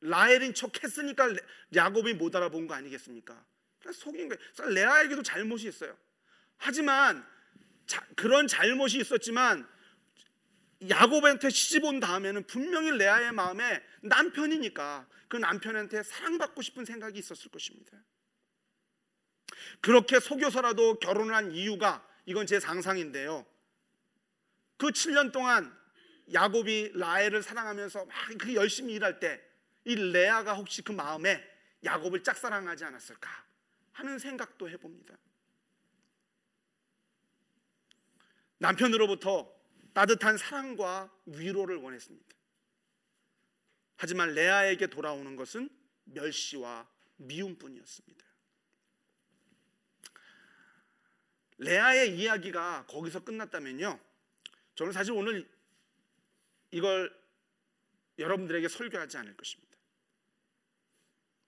라헬인 0.00 0.54
척 0.54 0.82
했으니까 0.82 1.28
야곱이 1.74 2.14
못 2.14 2.34
알아본 2.34 2.66
거 2.66 2.74
아니겠습니까? 2.74 3.44
속인 3.92 4.28
거예요. 4.28 4.70
레아에게도 4.70 5.22
잘못이 5.22 5.68
있어요. 5.68 5.96
하지만 6.56 7.26
자, 7.86 8.04
그런 8.16 8.46
잘못이 8.46 8.98
있었지만 8.98 9.66
야곱한테 10.88 11.50
시집 11.50 11.84
온 11.84 12.00
다음에는 12.00 12.46
분명히 12.46 12.90
레아의 12.90 13.32
마음에 13.32 13.82
남편이니까 14.02 15.08
그 15.28 15.36
남편한테 15.36 16.02
사랑받고 16.02 16.62
싶은 16.62 16.84
생각이 16.84 17.18
있었을 17.18 17.50
것입니다. 17.50 17.92
그렇게 19.80 20.20
속여서라도 20.20 20.98
결혼을 20.98 21.34
한 21.34 21.52
이유가 21.52 22.06
이건 22.26 22.46
제 22.46 22.60
상상인데요. 22.60 23.46
그 24.76 24.88
7년 24.88 25.32
동안 25.32 25.76
야곱이 26.32 26.92
라헬을 26.94 27.42
사랑하면서 27.42 28.04
막 28.04 28.38
그 28.38 28.54
열심히 28.54 28.94
일할 28.94 29.20
때 29.20 29.46
이 29.86 29.94
레아가 29.94 30.54
혹시 30.54 30.82
그 30.82 30.90
마음에 30.90 31.42
야곱을 31.84 32.24
짝사랑하지 32.24 32.84
않았을까 32.84 33.30
하는 33.92 34.18
생각도 34.18 34.68
해봅니다. 34.68 35.16
남편으로부터 38.58 39.54
따뜻한 39.94 40.38
사랑과 40.38 41.14
위로를 41.26 41.76
원했습니다. 41.76 42.34
하지만 43.96 44.34
레아에게 44.34 44.88
돌아오는 44.88 45.36
것은 45.36 45.70
멸시와 46.04 46.88
미움뿐이었습니다. 47.16 48.26
레아의 51.58 52.18
이야기가 52.18 52.86
거기서 52.86 53.20
끝났다면요. 53.20 54.00
저는 54.76 54.92
사실 54.92 55.12
오늘 55.12 55.48
이걸 56.70 57.12
여러분들에게 58.18 58.68
설교하지 58.68 59.16
않을 59.18 59.36
것입니다. 59.36 59.76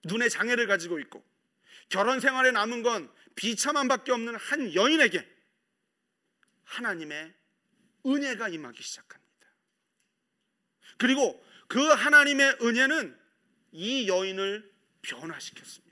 눈의 0.05 0.29
장애를 0.29 0.67
가지고 0.67 0.99
있고 0.99 1.23
결혼 1.89 2.19
생활에 2.19 2.51
남은 2.51 2.83
건 2.83 3.11
비참함밖에 3.35 4.11
없는 4.11 4.35
한 4.35 4.73
여인에게 4.73 5.27
하나님의 6.63 7.33
은혜가 8.05 8.49
임하기 8.49 8.81
시작합니다. 8.81 9.47
그리고 10.97 11.43
그 11.67 11.79
하나님의 11.79 12.57
은혜는 12.61 13.17
이 13.71 14.07
여인을 14.07 14.71
변화시켰습니다. 15.01 15.89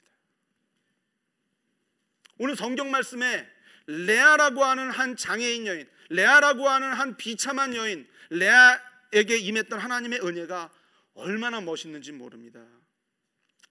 오늘 2.40 2.56
성경 2.56 2.92
말씀에 2.92 3.48
레아라고 3.88 4.64
하는 4.64 4.92
한 4.92 5.16
장애인 5.16 5.66
여인, 5.66 5.90
레아라고 6.10 6.68
하는 6.70 6.94
한 6.94 7.18
비참한 7.18 7.76
여인, 7.76 8.08
레아에게 8.30 9.38
임했던 9.38 9.80
하나님의 9.80 10.22
은혜가 10.22 10.70
얼마나 11.14 11.62
멋있는지 11.62 12.12
모릅니다. 12.12 12.64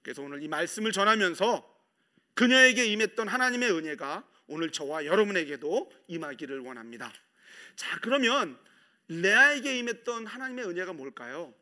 그래서 0.03 0.23
오늘 0.23 0.43
이 0.43 0.49
말씀을 0.49 0.93
전하면서 0.93 1.77
그녀에게 2.35 2.87
임했던 2.87 3.29
하나님의 3.29 3.73
은혜가 3.73 4.25
오늘 4.49 4.71
저와 4.71 5.07
여러분에게도 5.07 5.91
임하기를 6.07 6.61
원합니다. 6.61 7.13
자, 7.75 7.99
그러면 8.01 8.59
레아에게 9.09 9.79
임했던 9.79 10.27
하나님의 10.27 10.67
은혜가 10.67 10.93
뭘까요? 10.93 11.55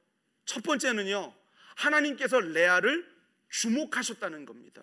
첫 0.44 0.62
번째는요. 0.62 1.34
하나님께서 1.76 2.40
레아를 2.40 3.10
주목하셨다는 3.50 4.46
겁니다. 4.46 4.82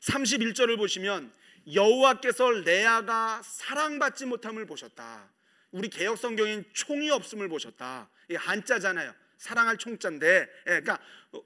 31절을 0.00 0.76
보시면 0.76 1.32
여호와께서 1.72 2.50
레아가 2.50 3.40
사랑받지 3.44 4.26
못함을 4.26 4.66
보셨다. 4.66 5.30
우리 5.70 5.88
개혁 5.88 6.18
성경엔 6.18 6.64
총이 6.72 7.10
없음을 7.10 7.48
보셨다. 7.48 8.10
이 8.30 8.34
한자잖아요. 8.34 9.14
사랑할 9.36 9.76
총자인데, 9.76 10.26
예, 10.40 10.48
그러니까 10.64 10.98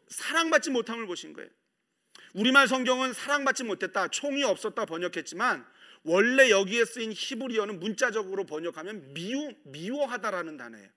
사랑받지 0.09 0.71
못함을 0.71 1.06
보신 1.06 1.33
거예요. 1.33 1.49
우리말 2.35 2.66
성경은 2.66 3.12
사랑받지 3.12 3.64
못했다, 3.64 4.09
총이 4.09 4.42
없었다 4.42 4.85
번역했지만 4.87 5.64
원래 6.02 6.50
여기에 6.50 6.85
쓰인 6.85 7.12
히브리어는 7.12 7.80
문자적으로 7.80 8.44
번역하면 8.44 9.14
미워 9.14 9.52
미워하다라는 9.64 10.56
단어예요. 10.56 10.88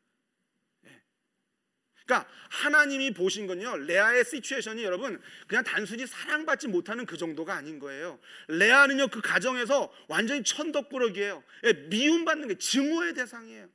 그러니까 2.08 2.30
하나님이 2.50 3.12
보신 3.14 3.48
건요 3.48 3.76
레아의 3.76 4.24
시츄에이션이 4.24 4.82
여러분 4.82 5.22
그냥 5.46 5.64
단순히 5.66 6.08
사랑받지 6.08 6.70
못하는 6.70 7.06
그 7.06 7.18
정도가 7.18 7.54
아닌 7.54 7.80
거예요. 7.80 8.18
레아는요 8.48 9.10
그 9.10 9.20
가정에서 9.20 9.94
완전히 10.08 10.42
천덕꾸러기예요. 10.44 11.44
예, 11.66 11.74
미움받는 11.74 12.48
게 12.48 12.58
증오의 12.58 13.14
대상이에요. 13.14 13.70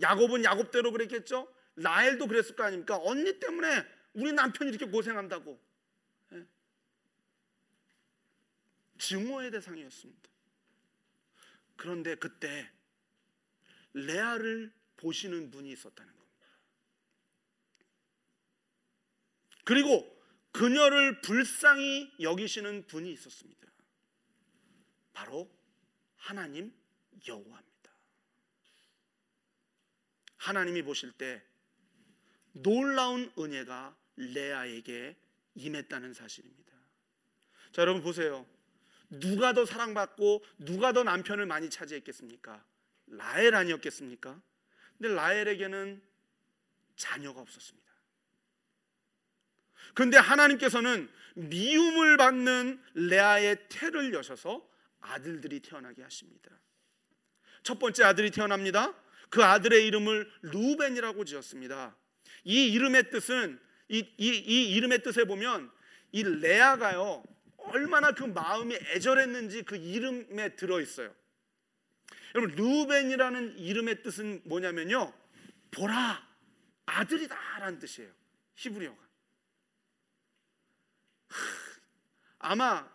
야곱은 0.00 0.44
야곱대로 0.44 0.92
그랬겠죠. 0.92 1.52
라헬도 1.76 2.28
그랬을 2.28 2.54
거 2.54 2.62
아닙니까? 2.62 2.98
언니 3.02 3.38
때문에 3.40 3.84
우리 4.12 4.32
남편이 4.32 4.70
이렇게 4.70 4.86
고생한다고. 4.86 5.60
예. 6.34 6.46
증오의 8.98 9.50
대상이었습니다. 9.50 10.30
그런데 11.76 12.14
그때 12.14 12.70
레아를 13.92 14.72
보시는 14.96 15.50
분이 15.50 15.72
있었다는 15.72 16.12
거예요. 16.12 16.23
그리고 19.64 20.10
그녀를 20.52 21.20
불쌍히 21.20 22.12
여기시는 22.20 22.86
분이 22.86 23.12
있었습니다. 23.12 23.68
바로 25.12 25.50
하나님 26.16 26.72
여호와입니다. 27.26 27.90
하나님이 30.36 30.82
보실 30.82 31.12
때 31.12 31.42
놀라운 32.52 33.32
은혜가 33.38 33.96
레아에게 34.16 35.16
임했다는 35.54 36.12
사실입니다. 36.14 36.72
자, 37.72 37.82
여러분 37.82 38.02
보세요. 38.02 38.46
누가 39.08 39.52
더 39.52 39.64
사랑받고 39.64 40.44
누가 40.58 40.92
더 40.92 41.02
남편을 41.02 41.46
많이 41.46 41.70
차지했겠습니까? 41.70 42.64
라헬 43.06 43.54
아니었겠습니까? 43.54 44.40
근데 44.98 45.14
라헬에게는 45.14 46.02
자녀가 46.96 47.40
없었습니다. 47.40 47.83
그런데 49.94 50.18
하나님께서는 50.18 51.08
미움을 51.34 52.16
받는 52.16 52.80
레아의 52.94 53.68
태를 53.68 54.12
여셔서 54.12 54.68
아들들이 55.00 55.60
태어나게 55.60 56.02
하십니다. 56.02 56.50
첫 57.62 57.78
번째 57.78 58.04
아들이 58.04 58.30
태어납니다. 58.30 58.94
그 59.30 59.42
아들의 59.42 59.86
이름을 59.86 60.30
루벤이라고 60.42 61.24
지었습니다. 61.24 61.96
이 62.44 62.68
이름의 62.72 63.10
뜻은 63.10 63.58
이, 63.88 63.98
이, 64.16 64.28
이 64.28 64.74
이름의 64.74 65.02
뜻에 65.02 65.24
보면 65.24 65.70
이 66.12 66.22
레아가요 66.22 67.22
얼마나 67.56 68.12
그 68.12 68.24
마음이 68.24 68.74
애절했는지 68.74 69.62
그 69.62 69.76
이름에 69.76 70.54
들어 70.56 70.80
있어요. 70.80 71.14
여러분 72.34 72.54
루벤이라는 72.54 73.58
이름의 73.58 74.02
뜻은 74.02 74.42
뭐냐면요 74.44 75.12
보라 75.70 76.28
아들이다라는 76.86 77.78
뜻이에요. 77.78 78.10
히브리어가. 78.56 79.03
아마 82.38 82.88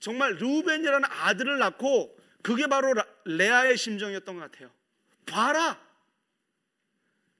정말 0.00 0.34
루벤이라는 0.36 1.04
아들을 1.10 1.58
낳고 1.58 2.18
그게 2.42 2.66
바로 2.66 2.94
레아의 3.24 3.76
심정이었던 3.76 4.36
것 4.38 4.50
같아요. 4.50 4.70
봐라. 5.26 5.80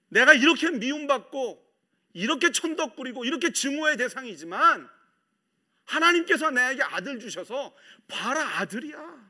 내가 0.09 0.35
이렇게 0.35 0.71
미움받고 0.71 1.66
이렇게 2.12 2.50
천덕 2.50 2.97
부리고 2.97 3.25
이렇게 3.25 3.52
증오의 3.52 3.96
대상이지만 3.96 4.88
하나님께서 5.85 6.51
나에게 6.51 6.83
아들 6.83 7.18
주셔서 7.20 7.74
봐라 8.07 8.59
아들이야. 8.59 9.29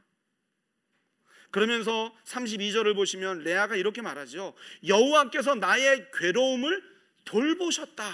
그러면서 1.51 2.15
32절을 2.25 2.95
보시면 2.95 3.41
레아가 3.41 3.77
이렇게 3.77 4.03
말하죠. 4.03 4.55
여호와께서 4.87 5.55
나의 5.55 6.11
괴로움을 6.13 6.83
돌보셨다. 7.25 8.05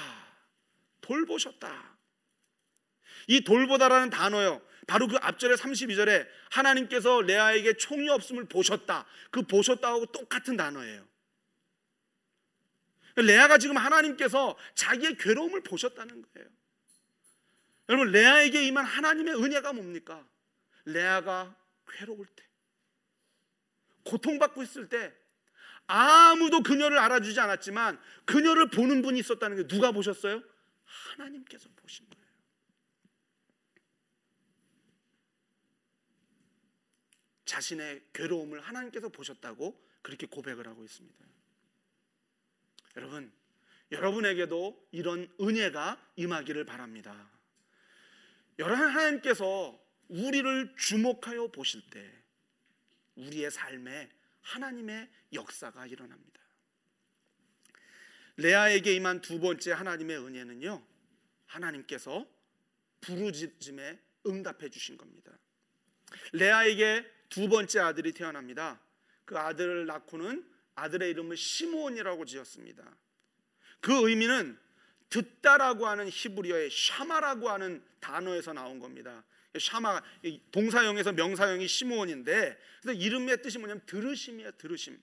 돌보셨다. 1.01 1.94
이 3.27 3.43
돌보다라는 3.43 4.11
단어요. 4.11 4.61
바로 4.87 5.09
그 5.09 5.17
앞절에 5.17 5.55
32절에 5.55 6.27
하나님께서 6.51 7.23
레아에게 7.23 7.75
총이 7.75 8.09
없음을 8.11 8.47
보셨다. 8.47 9.07
그 9.31 9.43
보셨다하고 9.43 10.07
똑같은 10.07 10.57
단어예요. 10.57 11.07
레아가 13.17 13.59
지금 13.59 13.77
하나님께서 13.77 14.57
자기의 14.75 15.17
괴로움을 15.17 15.63
보셨다는 15.63 16.23
거예요. 16.23 16.49
여러분 17.89 18.11
레아에게 18.11 18.67
임한 18.67 18.85
하나님의 18.85 19.35
은혜가 19.35 19.73
뭡니까? 19.73 20.27
레아가 20.87 21.55
괴로울 21.87 22.27
때, 22.27 22.45
고통받고 24.05 24.63
있을 24.63 24.89
때 24.89 25.15
아무도 25.87 26.63
그녀를 26.63 26.99
알아주지 26.99 27.39
않았지만 27.41 28.01
그녀를 28.25 28.71
보는 28.71 29.03
분이 29.03 29.21
있었다는 29.21 29.57
게 29.57 29.67
누가 29.67 29.93
보셨어요? 29.93 30.43
하나님께서 30.85 31.69
보신 31.77 32.09
거예요. 32.11 32.24
자신의 37.45 38.03
괴로움을 38.13 38.61
하나님께서 38.61 39.09
보셨다고 39.09 39.81
그렇게 40.03 40.27
고백을 40.27 40.67
하고 40.67 40.85
있습니다. 40.85 41.25
여러분, 42.97 43.33
여러분에게도 43.91 44.89
이런 44.93 45.33
은혜가 45.41 46.13
임하기를 46.17 46.65
바랍니다. 46.65 47.31
여러분 48.59 48.87
하나님께서 48.87 49.81
우리를 50.09 50.75
주목하여 50.77 51.49
보실 51.49 51.83
때 51.91 52.11
우리의 53.17 53.51
삶에 53.51 54.11
하나님의 54.43 55.09
역사가 55.33 55.87
일어납니다. 55.87 56.41
레아에게 58.37 58.95
임한 58.95 59.21
두 59.21 59.41
번째 59.41 59.73
하나님의 59.73 60.19
은혜는요. 60.19 60.85
하나님께서 61.47 62.29
부르짖음에 63.01 64.01
응답해 64.27 64.71
주신 64.71 64.97
겁니다. 64.97 65.33
레아에게 66.33 67.14
두 67.35 67.49
번째 67.49 67.81
아들이 67.81 68.13
태어납니다. 68.13 68.81
그 69.25 69.37
아들을 69.37 69.87
낳고는 69.87 70.49
아들의 70.77 71.11
이름을 71.11 71.37
시므온이라고 71.37 72.27
지었습니다. 72.27 72.85
그 73.81 74.09
의미는 74.09 74.57
듣다라고 75.11 75.89
하는 75.89 76.09
히브리어의 76.09 76.71
샤마라고 76.71 77.51
하는 77.51 77.85
단어에서 77.99 78.53
나온 78.53 78.79
겁니다. 78.79 79.25
샤마 79.59 80.01
동사형에서 80.53 81.11
명사형이 81.11 81.67
시므온인데 81.67 82.57
그래서 82.81 83.01
이름의 83.01 83.43
뜻이 83.43 83.59
뭐냐면 83.59 83.85
들으심이에요. 83.85 84.53
들으심. 84.53 84.97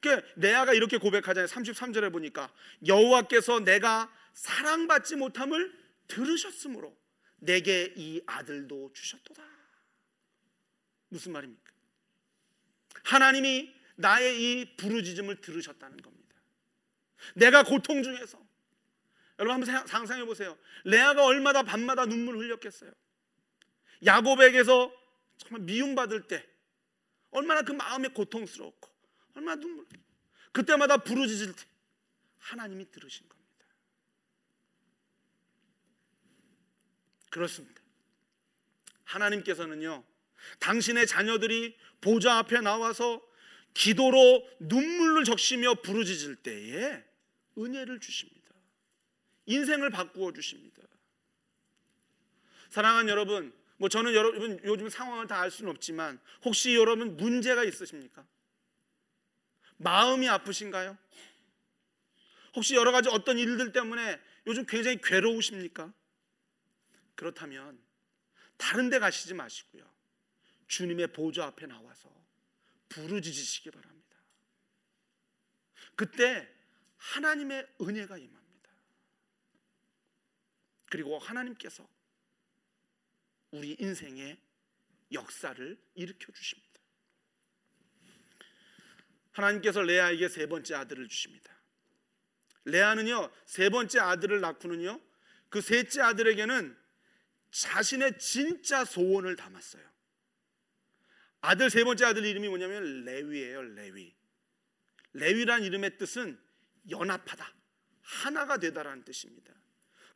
그 0.00 0.22
레아가 0.34 0.74
이렇게 0.74 0.98
고백하잖아요. 0.98 1.46
33절에 1.46 2.10
보니까 2.10 2.52
여호와께서 2.84 3.60
내가 3.60 4.12
사랑받지 4.32 5.14
못함을 5.14 5.72
들으셨으므로 6.08 6.96
내게 7.36 7.94
이 7.96 8.20
아들도 8.26 8.90
주셨도다. 8.92 9.53
무슨 11.14 11.30
말입니까? 11.30 11.72
하나님이 13.04 13.72
나의 13.94 14.42
이 14.42 14.76
부르짖음을 14.76 15.40
들으셨다는 15.40 15.98
겁니다. 15.98 16.34
내가 17.36 17.62
고통 17.62 18.02
중에서 18.02 18.44
여러분 19.38 19.68
한번 19.68 19.86
상상해 19.86 20.24
보세요. 20.24 20.58
레아가 20.84 21.24
얼마나 21.24 21.62
밤마다 21.62 22.04
눈물 22.04 22.36
흘렸겠어요. 22.38 22.92
야곱에게서 24.04 24.92
정말 25.36 25.62
미움받을 25.62 26.26
때 26.26 26.44
얼마나 27.30 27.62
그 27.62 27.70
마음이 27.70 28.08
고통스럽고 28.08 28.90
얼마나 29.34 29.60
눈물 29.60 29.86
그때마다 30.50 30.96
부르짖을 30.96 31.54
때 31.54 31.62
하나님이 32.38 32.90
들으신 32.90 33.28
겁니다. 33.28 33.66
그렇습니다. 37.30 37.82
하나님께서는요 39.04 40.04
당신의 40.58 41.06
자녀들이 41.06 41.76
보좌 42.00 42.38
앞에 42.38 42.60
나와서 42.60 43.22
기도로 43.74 44.48
눈물을 44.60 45.24
적시며 45.24 45.74
부르짖을 45.74 46.36
때에 46.36 47.04
은혜를 47.58 48.00
주십니다. 48.00 48.54
인생을 49.46 49.90
바꾸어 49.90 50.32
주십니다. 50.32 50.82
사랑하는 52.70 53.08
여러분, 53.08 53.52
뭐 53.76 53.88
저는 53.88 54.14
여러분 54.14 54.60
요즘 54.64 54.88
상황을 54.88 55.26
다 55.26 55.40
알 55.40 55.50
수는 55.50 55.70
없지만 55.70 56.20
혹시 56.44 56.74
여러분 56.74 57.16
문제가 57.16 57.64
있으십니까? 57.64 58.24
마음이 59.76 60.28
아프신가요? 60.28 60.96
혹시 62.54 62.74
여러 62.74 62.92
가지 62.92 63.08
어떤 63.08 63.38
일들 63.38 63.72
때문에 63.72 64.20
요즘 64.46 64.64
굉장히 64.66 65.00
괴로우십니까? 65.02 65.92
그렇다면 67.14 67.78
다른 68.56 68.90
데 68.90 68.98
가시지 68.98 69.34
마시고요. 69.34 69.84
주님의 70.66 71.12
보좌 71.12 71.46
앞에 71.46 71.66
나와서 71.66 72.12
부르짖으시기 72.88 73.70
바랍니다. 73.70 74.18
그때 75.96 76.48
하나님의 76.96 77.68
은혜가 77.80 78.18
임합니다. 78.18 78.70
그리고 80.90 81.18
하나님께서 81.18 81.88
우리 83.50 83.76
인생의 83.78 84.38
역사를 85.12 85.78
일으켜 85.94 86.32
주십니다. 86.32 86.80
하나님께서 89.32 89.82
레아에게 89.82 90.28
세 90.28 90.46
번째 90.46 90.74
아들을 90.76 91.08
주십니다. 91.08 91.52
레아는요 92.64 93.30
세 93.44 93.68
번째 93.68 94.00
아들을 94.00 94.40
낳고는요 94.40 95.00
그 95.48 95.60
셋째 95.60 96.00
아들에게는 96.00 96.76
자신의 97.50 98.18
진짜 98.18 98.84
소원을 98.84 99.36
담았어요. 99.36 99.93
아들 101.44 101.68
세 101.68 101.84
번째 101.84 102.06
아들 102.06 102.24
이름이 102.24 102.48
뭐냐면 102.48 103.04
레위예요, 103.04 103.62
레위. 103.74 104.14
레위란 105.12 105.62
이름의 105.62 105.98
뜻은 105.98 106.38
연합하다, 106.88 107.52
하나가 108.00 108.56
되다라는 108.56 109.04
뜻입니다. 109.04 109.52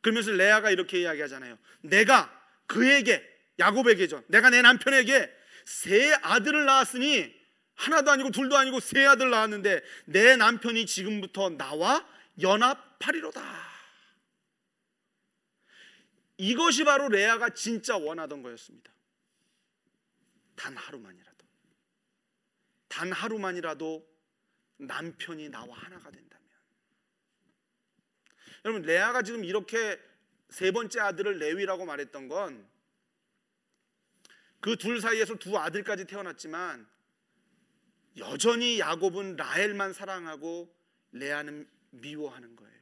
그러면서 0.01 0.31
레아가 0.31 0.71
이렇게 0.71 1.01
이야기하잖아요. 1.01 1.57
내가 1.81 2.35
그에게 2.65 3.23
야곱에게죠. 3.59 4.23
내가 4.27 4.49
내 4.49 4.63
남편에게 4.63 5.31
세 5.65 6.13
아들을 6.13 6.65
낳았으니 6.65 7.31
하나도 7.75 8.09
아니고 8.11 8.31
둘도 8.31 8.57
아니고 8.57 8.79
세 8.79 9.05
아들 9.05 9.29
낳았는데 9.29 9.83
내 10.05 10.35
남편이 10.35 10.87
지금부터 10.87 11.51
나와 11.51 12.07
연합하리로다. 12.41 13.69
이것이 16.37 16.85
바로 16.85 17.07
레아가 17.07 17.49
진짜 17.49 17.97
원하던 17.97 18.41
거였습니다. 18.41 18.91
단 20.59 20.75
하루만이라도. 20.75 21.47
단 22.89 23.11
하루만이라도 23.13 24.05
남편이 24.77 25.49
나와 25.49 25.77
하나가 25.77 26.11
된다면. 26.11 26.49
여러분, 28.65 28.81
레아가 28.81 29.21
지금 29.21 29.45
이렇게 29.45 29.97
세 30.49 30.71
번째 30.71 30.99
아들을 30.99 31.39
레위라고 31.39 31.85
말했던 31.85 32.27
건 32.27 32.79
그 34.61 34.75
둘 34.75 34.99
사이에서 34.99 35.35
두 35.35 35.57
아들까지 35.57 36.03
태어났지만 36.03 36.85
여전히 38.17 38.77
야곱은 38.79 39.37
라헬만 39.37 39.93
사랑하고 39.93 40.75
레아는 41.13 41.65
미워하는 41.91 42.57
거예요. 42.57 42.79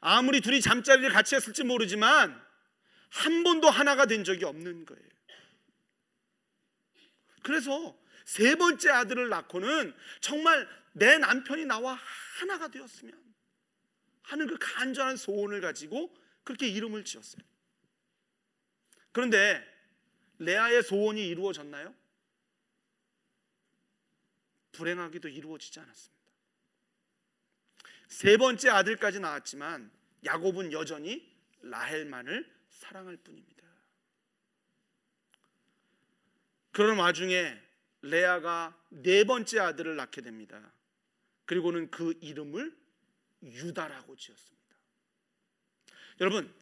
아무리 0.00 0.40
둘이 0.40 0.62
잠자리를 0.62 1.10
같이 1.12 1.34
했을지 1.34 1.62
모르지만 1.62 2.42
한 3.10 3.42
번도 3.44 3.68
하나가 3.68 4.06
된 4.06 4.24
적이 4.24 4.44
없는 4.44 4.86
거예요. 4.86 5.10
그래서 7.42 7.98
세 8.24 8.54
번째 8.54 8.90
아들을 8.90 9.28
낳고는 9.28 9.94
정말 10.20 10.68
내 10.92 11.18
남편이 11.18 11.64
나와 11.66 11.98
하나가 12.38 12.68
되었으면 12.68 13.18
하는 14.22 14.46
그 14.46 14.56
간절한 14.60 15.16
소원을 15.16 15.60
가지고 15.60 16.14
그렇게 16.44 16.68
이름을 16.68 17.04
지었어요. 17.04 17.42
그런데 19.12 19.64
레아의 20.38 20.82
소원이 20.84 21.26
이루어졌나요? 21.26 21.94
불행하게도 24.72 25.28
이루어지지 25.28 25.80
않았습니다. 25.80 26.20
세 28.08 28.36
번째 28.36 28.70
아들까지 28.70 29.20
낳았지만 29.20 29.90
야곱은 30.24 30.72
여전히 30.72 31.28
라헬만을 31.62 32.59
사랑할 32.80 33.18
뿐입니다. 33.18 33.62
그런 36.72 36.98
와중에 36.98 37.60
레아가 38.00 38.74
네 38.88 39.24
번째 39.24 39.60
아들을 39.60 39.96
낳게 39.96 40.22
됩니다. 40.22 40.72
그리고는 41.44 41.90
그 41.90 42.16
이름을 42.22 42.74
유다라고 43.42 44.16
지었습니다. 44.16 44.76
여러분, 46.20 46.52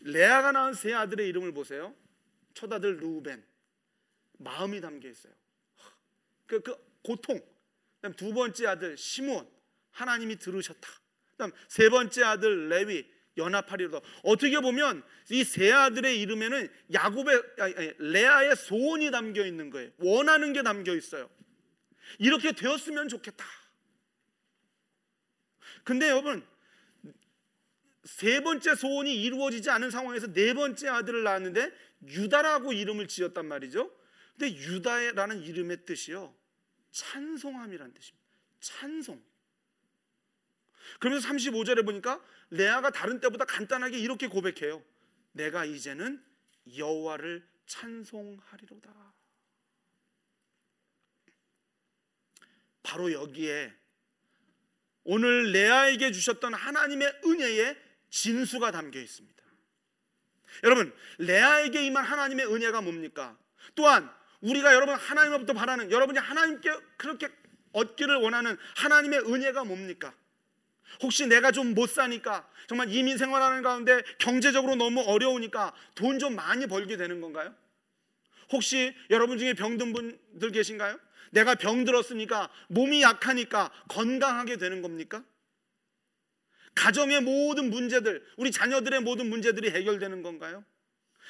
레아가 0.00 0.52
낳은 0.52 0.74
세 0.74 0.92
아들의 0.92 1.26
이름을 1.28 1.52
보세요. 1.52 1.94
첫 2.52 2.70
아들 2.70 2.98
루벤 2.98 3.42
마음이 4.38 4.82
담겨 4.82 5.08
있어요. 5.08 5.32
그, 6.46 6.60
그 6.60 6.76
고통. 7.02 7.40
그다음 7.96 8.14
두 8.14 8.34
번째 8.34 8.66
아들 8.66 8.98
시몬 8.98 9.48
하나님이 9.92 10.36
들으셨다. 10.36 10.88
그다음 11.32 11.52
세 11.68 11.88
번째 11.88 12.24
아들 12.24 12.68
레위 12.68 13.15
연합하리로다. 13.36 14.00
어떻게 14.22 14.60
보면 14.60 15.02
이 15.30 15.44
세 15.44 15.70
아들의 15.72 16.20
이름에는 16.20 16.68
야곱의 16.92 17.42
아니, 17.58 17.92
레아의 17.98 18.56
소원이 18.56 19.10
담겨 19.10 19.44
있는 19.44 19.70
거예요. 19.70 19.90
원하는 19.98 20.52
게 20.52 20.62
담겨 20.62 20.94
있어요. 20.94 21.30
이렇게 22.18 22.52
되었으면 22.52 23.08
좋겠다. 23.08 23.44
근데 25.84 26.08
여러분 26.08 26.46
세 28.04 28.40
번째 28.40 28.74
소원이 28.74 29.22
이루어지지 29.22 29.70
않은 29.70 29.90
상황에서 29.90 30.32
네 30.32 30.54
번째 30.54 30.88
아들을 30.88 31.22
낳았는데 31.22 31.72
유다라고 32.06 32.72
이름을 32.72 33.08
지었단 33.08 33.46
말이죠. 33.46 33.90
근데 34.38 34.54
유다라는 34.54 35.42
이름의 35.42 35.84
뜻이요. 35.86 36.34
찬송함이란 36.92 37.92
뜻입니다. 37.92 38.26
찬송. 38.60 39.22
그러면서 40.98 41.28
35절에 41.28 41.84
보니까 41.84 42.20
레아가 42.50 42.90
다른 42.90 43.20
때보다 43.20 43.44
간단하게 43.44 43.98
이렇게 43.98 44.26
고백해요. 44.28 44.82
내가 45.32 45.64
이제는 45.64 46.22
여호와를 46.76 47.46
찬송하리로다. 47.66 48.90
바로 52.82 53.12
여기에 53.12 53.74
오늘 55.04 55.52
레아에게 55.52 56.12
주셨던 56.12 56.54
하나님의 56.54 57.20
은혜의 57.24 57.76
진수가 58.10 58.70
담겨 58.70 59.00
있습니다. 59.00 59.36
여러분, 60.64 60.94
레아에게 61.18 61.84
임한 61.86 62.04
하나님의 62.04 62.46
은혜가 62.46 62.80
뭡니까? 62.80 63.36
또한 63.74 64.10
우리가 64.40 64.74
여러분 64.74 64.94
하나님으로부터 64.94 65.52
바라는 65.52 65.90
여러분이 65.90 66.18
하나님께 66.18 66.70
그렇게 66.96 67.28
얻기를 67.72 68.16
원하는 68.16 68.56
하나님의 68.76 69.20
은혜가 69.20 69.64
뭡니까? 69.64 70.14
혹시 71.02 71.26
내가 71.26 71.50
좀 71.52 71.74
못 71.74 71.90
사니까 71.90 72.48
정말 72.68 72.90
이민 72.92 73.18
생활하는 73.18 73.62
가운데 73.62 74.02
경제적으로 74.18 74.76
너무 74.76 75.00
어려우니까 75.02 75.74
돈 75.94 76.18
좀 76.18 76.34
많이 76.34 76.66
벌게 76.66 76.96
되는 76.96 77.20
건가요? 77.20 77.54
혹시 78.52 78.94
여러분 79.10 79.38
중에 79.38 79.54
병든 79.54 79.92
분들 79.92 80.52
계신가요? 80.52 80.98
내가 81.32 81.54
병들었으니까 81.56 82.50
몸이 82.68 83.02
약하니까 83.02 83.70
건강하게 83.88 84.56
되는 84.56 84.80
겁니까? 84.82 85.24
가정의 86.74 87.20
모든 87.22 87.70
문제들, 87.70 88.24
우리 88.36 88.50
자녀들의 88.52 89.00
모든 89.00 89.28
문제들이 89.28 89.70
해결되는 89.70 90.22
건가요? 90.22 90.64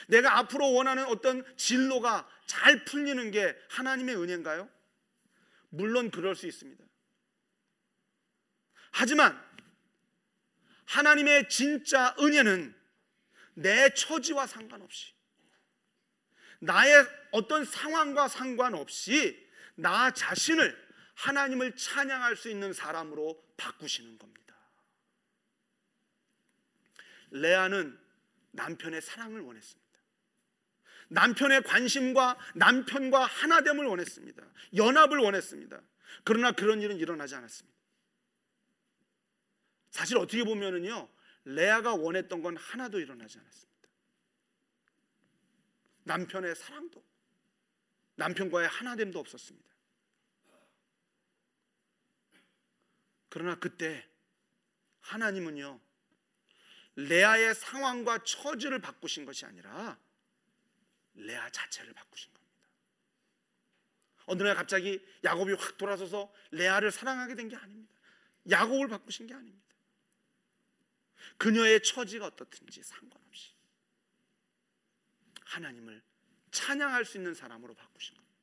내가 0.08 0.38
앞으로 0.38 0.72
원하는 0.72 1.06
어떤 1.06 1.44
진로가 1.56 2.28
잘 2.46 2.84
풀리는 2.84 3.30
게 3.30 3.56
하나님의 3.70 4.16
은혜인가요? 4.16 4.68
물론 5.70 6.10
그럴 6.10 6.36
수 6.36 6.46
있습니다. 6.46 6.84
하지만 8.92 9.40
하나님의 10.86 11.48
진짜 11.48 12.14
은혜는 12.18 12.74
내 13.54 13.92
처지와 13.94 14.46
상관없이 14.46 15.12
나의 16.60 17.06
어떤 17.32 17.64
상황과 17.64 18.28
상관없이 18.28 19.46
나 19.74 20.10
자신을 20.10 20.86
하나님을 21.14 21.76
찬양할 21.76 22.36
수 22.36 22.50
있는 22.50 22.72
사람으로 22.72 23.42
바꾸시는 23.56 24.18
겁니다. 24.18 24.54
레아는 27.30 27.98
남편의 28.52 29.02
사랑을 29.02 29.40
원했습니다. 29.40 29.86
남편의 31.08 31.62
관심과 31.62 32.38
남편과 32.54 33.24
하나됨을 33.24 33.86
원했습니다. 33.86 34.42
연합을 34.74 35.18
원했습니다. 35.18 35.80
그러나 36.24 36.52
그런 36.52 36.80
일은 36.80 36.98
일어나지 36.98 37.34
않았습니다. 37.34 37.75
사실 39.96 40.18
어떻게 40.18 40.44
보면은요, 40.44 41.08
레아가 41.44 41.94
원했던 41.94 42.42
건 42.42 42.54
하나도 42.58 43.00
일어나지 43.00 43.38
않았습니다. 43.38 43.88
남편의 46.04 46.54
사랑도, 46.54 47.02
남편과의 48.16 48.68
하나됨도 48.68 49.18
없었습니다. 49.18 49.70
그러나 53.30 53.58
그때 53.58 54.06
하나님은요, 55.00 55.80
레아의 56.96 57.54
상황과 57.54 58.18
처지를 58.18 58.78
바꾸신 58.80 59.24
것이 59.24 59.46
아니라 59.46 59.98
레아 61.14 61.48
자체를 61.48 61.94
바꾸신 61.94 62.34
겁니다. 62.34 62.68
어느 64.26 64.42
날 64.42 64.54
갑자기 64.56 65.02
야곱이 65.24 65.54
확 65.54 65.78
돌아서서 65.78 66.30
레아를 66.50 66.90
사랑하게 66.90 67.34
된 67.34 67.48
게 67.48 67.56
아닙니다. 67.56 67.94
야곱을 68.50 68.88
바꾸신 68.88 69.26
게 69.26 69.32
아닙니다. 69.32 69.66
그녀의 71.38 71.82
처지가 71.82 72.26
어떻든지 72.26 72.82
상관없이 72.82 73.52
하나님을 75.44 76.02
찬양할 76.50 77.04
수 77.04 77.18
있는 77.18 77.34
사람으로 77.34 77.74
바꾸신 77.74 78.14
겁니다. 78.14 78.36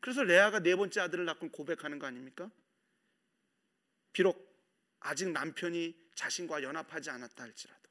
그래서 0.00 0.22
레아가 0.22 0.60
네 0.60 0.76
번째 0.76 1.00
아들을 1.00 1.24
낳고 1.24 1.50
고백하는 1.50 1.98
거 1.98 2.06
아닙니까? 2.06 2.50
비록 4.12 4.54
아직 5.00 5.30
남편이 5.30 5.94
자신과 6.14 6.62
연합하지 6.62 7.10
않았다 7.10 7.42
할지라도 7.42 7.90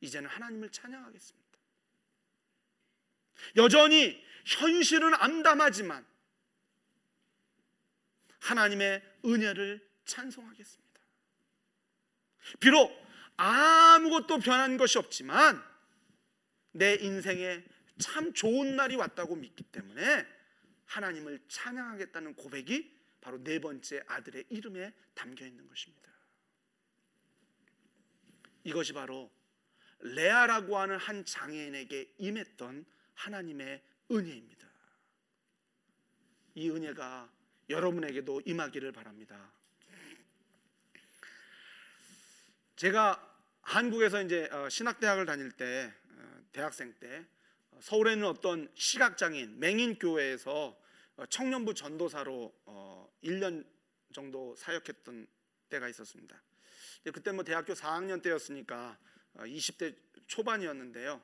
이제는 0.00 0.28
하나님을 0.28 0.70
찬양하겠습니다. 0.70 1.58
여전히 3.56 4.22
현실은 4.44 5.14
암담하지만 5.14 6.06
하나님의 8.40 9.02
은혜를 9.24 9.86
찬송하겠습니다. 10.04 10.83
비록 12.60 12.92
아무것도 13.36 14.38
변한 14.38 14.76
것이 14.76 14.98
없지만 14.98 15.62
내 16.72 16.94
인생에 16.94 17.64
참 17.98 18.32
좋은 18.32 18.76
날이 18.76 18.96
왔다고 18.96 19.36
믿기 19.36 19.62
때문에 19.64 20.26
하나님을 20.86 21.40
찬양하겠다는 21.48 22.34
고백이 22.34 22.92
바로 23.20 23.42
네 23.42 23.58
번째 23.58 24.02
아들의 24.06 24.44
이름에 24.50 24.92
담겨 25.14 25.46
있는 25.46 25.66
것입니다. 25.66 26.12
이것이 28.64 28.92
바로 28.92 29.30
레아라고 30.00 30.78
하는 30.78 30.98
한 30.98 31.24
장애인에게 31.24 32.14
임했던 32.18 32.84
하나님의 33.14 33.82
은혜입니다. 34.10 34.68
이 36.56 36.70
은혜가 36.70 37.32
여러분에게도 37.70 38.42
임하기를 38.44 38.92
바랍니다. 38.92 39.52
제가 42.84 43.18
한국에서 43.62 44.20
이제 44.20 44.46
어, 44.52 44.68
신학대학을 44.68 45.24
다닐 45.24 45.50
때 45.50 45.90
어, 46.10 46.38
대학생 46.52 46.92
때 47.00 47.24
어, 47.70 47.78
서울에 47.80 48.12
있는 48.12 48.28
어떤 48.28 48.70
시각장애인 48.74 49.58
맹인 49.58 49.98
교회에서 49.98 50.78
청년부 51.30 51.72
전도사로 51.72 52.52
1년 53.22 53.64
정도 54.12 54.54
사역했던 54.56 55.26
때가 55.70 55.88
있었습니다. 55.88 56.42
그때 57.04 57.32
뭐 57.32 57.42
대학교 57.42 57.72
4학년 57.72 58.20
때였으니까 58.20 58.98
20대 59.36 59.96
초반이었는데요. 60.26 61.22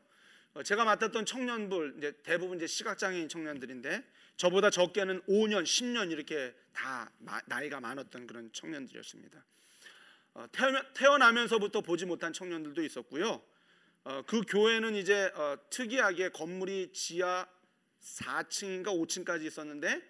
제가 0.65 0.85
맡았던 0.85 1.27
청년부 1.27 1.95
이제 1.99 2.13
대부분 2.23 2.57
이제 2.57 2.67
시각장애인 2.69 3.29
청년들인데 3.29 4.03
저보다 4.37 4.71
적게는 4.71 5.23
5년, 5.23 5.65
10년 5.65 6.11
이렇게 6.11 6.55
다 6.73 7.11
나이가 7.47 7.81
많았던 7.81 8.29
그런 8.29 8.51
청년들이었습니다. 8.53 9.45
어, 10.35 10.47
태어나면서부터 10.95 11.81
보지 11.81 12.07
못한 12.07 12.33
청년들도 12.33 12.83
있었고요. 12.83 13.43
어, 14.05 14.23
그 14.27 14.43
교회는 14.43 14.95
이제 14.95 15.33
어, 15.35 15.57
특이하게 15.71 16.31
건물이 16.31 16.93
지하 16.93 17.47
4층인가 18.01 18.87
5층까지 18.87 19.45
있었는데 19.45 20.01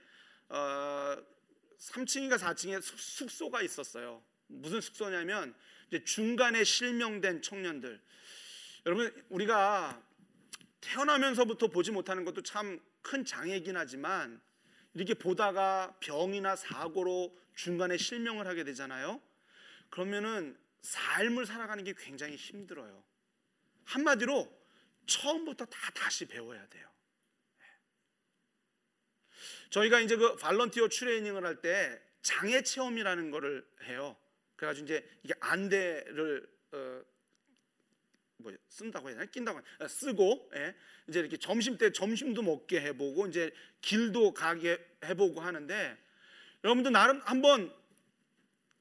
3층인가 0.49 2.39
4층에 2.39 2.81
숙소가 2.83 3.63
있었어요. 3.63 4.23
무슨 4.47 4.81
숙소냐면 4.81 5.55
중간에 6.05 6.63
실명된 6.63 7.43
청년들. 7.43 8.01
여러분 8.87 9.25
우리가 9.29 10.01
태어나면서부터 10.81 11.69
보지 11.69 11.91
못하는 11.91 12.25
것도 12.25 12.43
참 12.43 12.81
큰 13.03 13.25
장애긴 13.25 13.77
하지만 13.77 14.41
이렇게 14.95 15.15
보다가 15.15 15.97
병이나 16.01 16.57
사고로 16.57 17.37
중간에 17.55 17.97
실명을 17.97 18.47
하게 18.47 18.65
되잖아요. 18.65 19.21
그러면은 19.91 20.59
삶을 20.83 21.47
살아가는 21.47 21.85
게 21.85 21.93
굉장히 21.97 22.37
힘들어요. 22.37 23.05
한마디로 23.85 24.51
처음부터 25.07 25.67
다 25.67 25.91
다시 25.95 26.27
배워야 26.27 26.67
돼요. 26.69 26.89
저희가 29.71 30.01
이제 30.01 30.17
그 30.17 30.37
발런티어 30.37 30.89
트레이닝을 30.89 31.45
할 31.45 31.61
때 31.61 32.01
장애 32.23 32.63
체험이라는 32.63 33.31
거를 33.31 33.67
해요. 33.85 34.17
그래가지고 34.57 34.85
이제 34.85 35.11
이게 35.23 35.35
안대를 35.41 36.47
어, 36.73 37.03
뭐 38.37 38.53
쓴다고 38.69 39.09
해야 39.09 39.17
되나 39.17 39.31
낀다고 39.31 39.59
해야 39.59 39.67
되나? 39.79 39.89
쓰고 39.89 40.51
예. 40.55 40.75
이제 41.09 41.21
이렇게 41.21 41.37
점심 41.37 41.79
때 41.79 41.93
점심도 41.93 42.43
먹게 42.43 42.81
해보고 42.81 43.27
이제 43.27 43.53
길도 43.81 44.35
가게 44.35 44.79
해보고 45.05 45.41
하는데 45.41 45.97
여러분들 46.63 46.93
나름 46.93 47.21
한번 47.23 47.75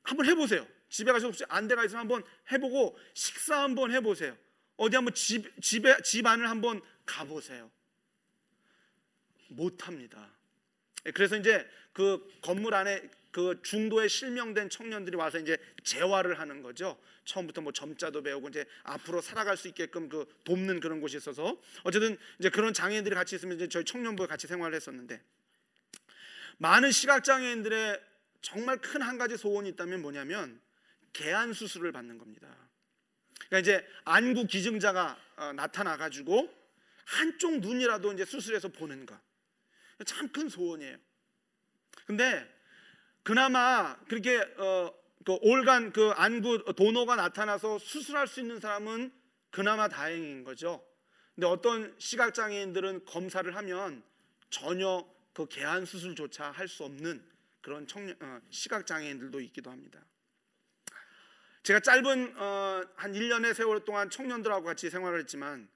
한번 0.03 0.25
해보세요. 0.25 0.67
집에 0.89 1.11
가서 1.11 1.27
혹시 1.27 1.43
안대가 1.47 1.85
있으면 1.85 2.01
한번 2.01 2.23
해보고 2.51 2.97
식사 3.13 3.61
한번 3.61 3.91
해보세요. 3.91 4.35
어디 4.77 4.95
한번 4.95 5.13
집, 5.13 5.49
집에 5.61 5.95
집 6.03 6.25
안을 6.25 6.49
한번 6.49 6.81
가보세요. 7.05 7.69
못합니다. 9.49 10.31
예, 11.05 11.11
그래서 11.11 11.37
이제 11.37 11.67
그 11.93 12.27
건물 12.41 12.73
안에 12.73 13.09
그 13.31 13.59
중도에 13.61 14.07
실명된 14.07 14.69
청년들이 14.69 15.15
와서 15.15 15.37
이제 15.37 15.57
재활을 15.83 16.39
하는 16.39 16.63
거죠. 16.63 16.99
처음부터 17.25 17.61
뭐 17.61 17.71
점자도 17.71 18.23
배우고 18.23 18.49
이제 18.49 18.65
앞으로 18.83 19.21
살아갈 19.21 19.55
수 19.55 19.67
있게끔 19.67 20.09
그 20.09 20.25
돕는 20.45 20.79
그런 20.79 20.99
곳이 20.99 21.17
있어서 21.17 21.59
어쨌든 21.83 22.17
이제 22.39 22.49
그런 22.49 22.73
장애인들이 22.73 23.13
같이 23.13 23.35
있으면 23.35 23.55
이제 23.57 23.67
저희 23.67 23.85
청년부에 23.85 24.25
같이 24.25 24.47
생활을 24.47 24.75
했었는데 24.75 25.21
많은 26.57 26.91
시각 26.91 27.23
장애인들의 27.23 28.01
정말 28.41 28.77
큰 28.77 29.01
한 29.01 29.17
가지 29.17 29.37
소원이 29.37 29.69
있다면 29.69 30.01
뭐냐면 30.01 30.59
개안 31.13 31.53
수술을 31.53 31.91
받는 31.91 32.17
겁니다. 32.17 32.47
그러니까 33.47 33.59
이제 33.59 33.87
안구 34.05 34.47
기증자가 34.47 35.17
어, 35.37 35.53
나타나 35.53 35.97
가지고 35.97 36.53
한쪽 37.05 37.59
눈이라도 37.59 38.13
이제 38.13 38.25
수술해서 38.25 38.67
보는 38.69 39.05
것. 39.05 39.19
참 40.05 40.29
큰 40.31 40.47
소원이에요. 40.49 40.97
근데 42.05 42.47
그나마 43.23 43.97
그렇게 44.05 44.37
어, 44.57 44.93
그 45.25 45.37
올간 45.41 45.91
그 45.91 46.11
안구 46.11 46.73
도노가 46.75 47.15
나타나서 47.15 47.79
수술할 47.79 48.27
수 48.27 48.39
있는 48.39 48.59
사람은 48.59 49.11
그나마 49.51 49.87
다행인 49.89 50.43
거죠. 50.43 50.85
근데 51.35 51.47
어떤 51.47 51.95
시각 51.99 52.33
장애인들은 52.33 53.05
검사를 53.05 53.53
하면 53.55 54.03
전혀 54.49 55.05
그 55.33 55.47
개안 55.47 55.85
수술조차 55.85 56.51
할 56.51 56.67
수 56.67 56.83
없는 56.83 57.23
그런 57.61 57.87
청년, 57.87 58.15
어, 58.21 58.39
시각 58.49 58.87
장애인들도 58.87 59.39
있기도 59.41 59.69
합니다. 59.71 59.99
제가 61.69 61.81
짧은 61.81 62.33
어, 62.35 62.83
한 62.95 63.13
1년의 63.13 63.53
세월 63.53 63.85
동안 63.85 64.09
청년들하고 64.09 64.65
같이 64.65 64.89
생활을 64.89 65.19
했지만 65.19 65.69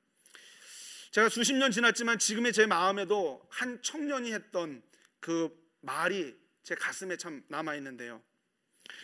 제가 1.11 1.29
수십 1.29 1.53
년 1.53 1.71
지났지만 1.71 2.17
지금의 2.17 2.51
제 2.51 2.65
마음에도 2.65 3.45
한 3.51 3.79
청년이 3.83 4.33
했던 4.33 4.81
그 5.19 5.55
말이 5.81 6.35
제 6.63 6.73
가슴에 6.73 7.15
참 7.17 7.43
남아 7.47 7.75
있는데요. 7.75 8.23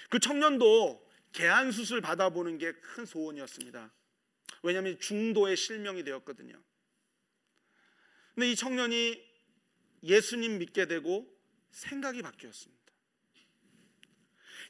그 0.09 0.17
청년도 0.17 1.07
개안 1.31 1.71
수술 1.71 2.01
받아보는 2.01 2.57
게 2.57 2.73
큰 2.81 3.05
소원이었습니다. 3.05 3.93
왜냐하면 4.63 4.99
중도에 4.99 5.55
실명이 5.55 6.03
되었거든요. 6.03 6.59
근데 8.33 8.49
이 8.49 8.55
청년이 8.55 9.23
예수님 10.01 10.57
믿게 10.57 10.87
되고 10.87 11.31
생각이 11.69 12.23
바뀌었습니다. 12.23 12.81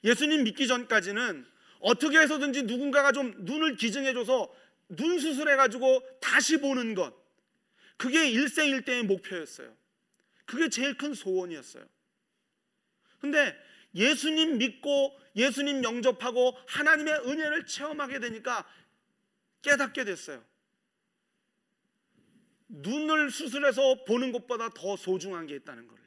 예수님 0.03 0.43
믿기 0.43 0.67
전까지는 0.67 1.58
어떻게 1.79 2.19
해서든지 2.19 2.63
누군가가 2.63 3.11
좀 3.11 3.33
눈을 3.39 3.75
기증해줘서 3.75 4.53
눈 4.89 5.19
수술해가지고 5.19 6.19
다시 6.19 6.57
보는 6.57 6.95
것. 6.95 7.13
그게 7.97 8.29
일생일대의 8.29 9.03
목표였어요. 9.03 9.75
그게 10.45 10.69
제일 10.69 10.97
큰 10.97 11.13
소원이었어요. 11.13 11.85
근데 13.19 13.55
예수님 13.93 14.57
믿고 14.57 15.19
예수님 15.35 15.83
영접하고 15.83 16.57
하나님의 16.67 17.13
은혜를 17.25 17.65
체험하게 17.65 18.19
되니까 18.19 18.67
깨닫게 19.61 20.05
됐어요. 20.05 20.43
눈을 22.69 23.31
수술해서 23.31 24.03
보는 24.05 24.31
것보다 24.31 24.69
더 24.69 24.95
소중한 24.95 25.47
게 25.47 25.55
있다는 25.55 25.87
걸요. 25.87 25.99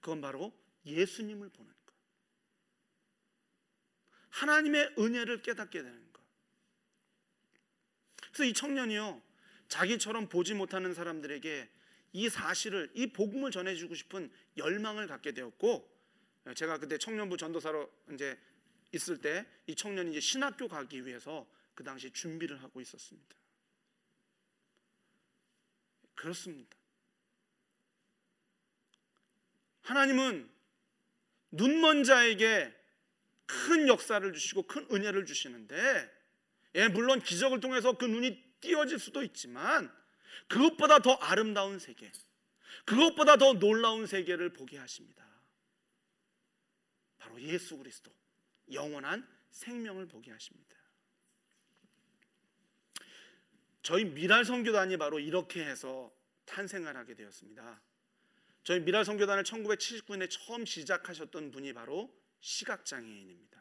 그건 0.00 0.20
바로 0.20 0.52
예수님을 0.84 1.48
보는 1.50 1.72
것. 1.72 1.79
하나님의 4.30 4.94
은혜를 4.98 5.42
깨닫게 5.42 5.82
되는 5.82 6.12
것. 6.12 6.22
그래서 8.32 8.44
이 8.44 8.52
청년이요. 8.52 9.22
자기처럼 9.68 10.28
보지 10.28 10.54
못하는 10.54 10.94
사람들에게 10.94 11.68
이 12.12 12.28
사실을 12.28 12.90
이 12.94 13.12
복음을 13.12 13.50
전해주고 13.50 13.94
싶은 13.94 14.32
열망을 14.56 15.06
갖게 15.06 15.32
되었고 15.32 15.88
제가 16.56 16.78
그때 16.78 16.98
청년부 16.98 17.36
전도사로 17.36 17.92
이제 18.12 18.38
있을 18.92 19.18
때 19.18 19.46
이 19.70 19.74
청년이 19.76 20.10
이제 20.10 20.20
신학교 20.20 20.66
가기 20.66 21.06
위해서 21.06 21.46
그 21.74 21.84
당시 21.84 22.10
준비를 22.10 22.60
하고 22.60 22.80
있었습니다. 22.80 23.36
그렇습니다. 26.16 26.76
하나님은 29.82 30.50
눈먼 31.52 32.04
자에게 32.04 32.76
큰 33.50 33.88
역사를 33.88 34.32
주시고 34.32 34.64
큰 34.64 34.86
은혜를 34.92 35.26
주시는데 35.26 36.20
예, 36.76 36.88
물론 36.88 37.20
기적을 37.20 37.60
통해서 37.60 37.98
그 37.98 38.04
눈이 38.04 38.50
띄어질 38.60 38.98
수도 38.98 39.22
있지만 39.24 39.92
그것보다 40.46 41.00
더 41.00 41.14
아름다운 41.14 41.78
세계, 41.78 42.12
그것보다 42.84 43.36
더 43.36 43.54
놀라운 43.54 44.06
세계를 44.06 44.52
보게 44.52 44.78
하십니다. 44.78 45.26
바로 47.18 47.40
예수 47.40 47.76
그리스도, 47.76 48.12
영원한 48.72 49.26
생명을 49.50 50.06
보게 50.06 50.30
하십니다. 50.30 50.76
저희 53.82 54.04
미랄 54.04 54.44
선교단이 54.44 54.96
바로 54.98 55.18
이렇게 55.18 55.64
해서 55.64 56.12
탄생을 56.44 56.96
하게 56.96 57.14
되었습니다. 57.14 57.80
저희 58.62 58.80
미랄 58.80 59.04
선교단을 59.04 59.42
1979년에 59.42 60.28
처음 60.30 60.64
시작하셨던 60.64 61.50
분이 61.50 61.72
바로 61.72 62.19
시각장애인입니다. 62.40 63.60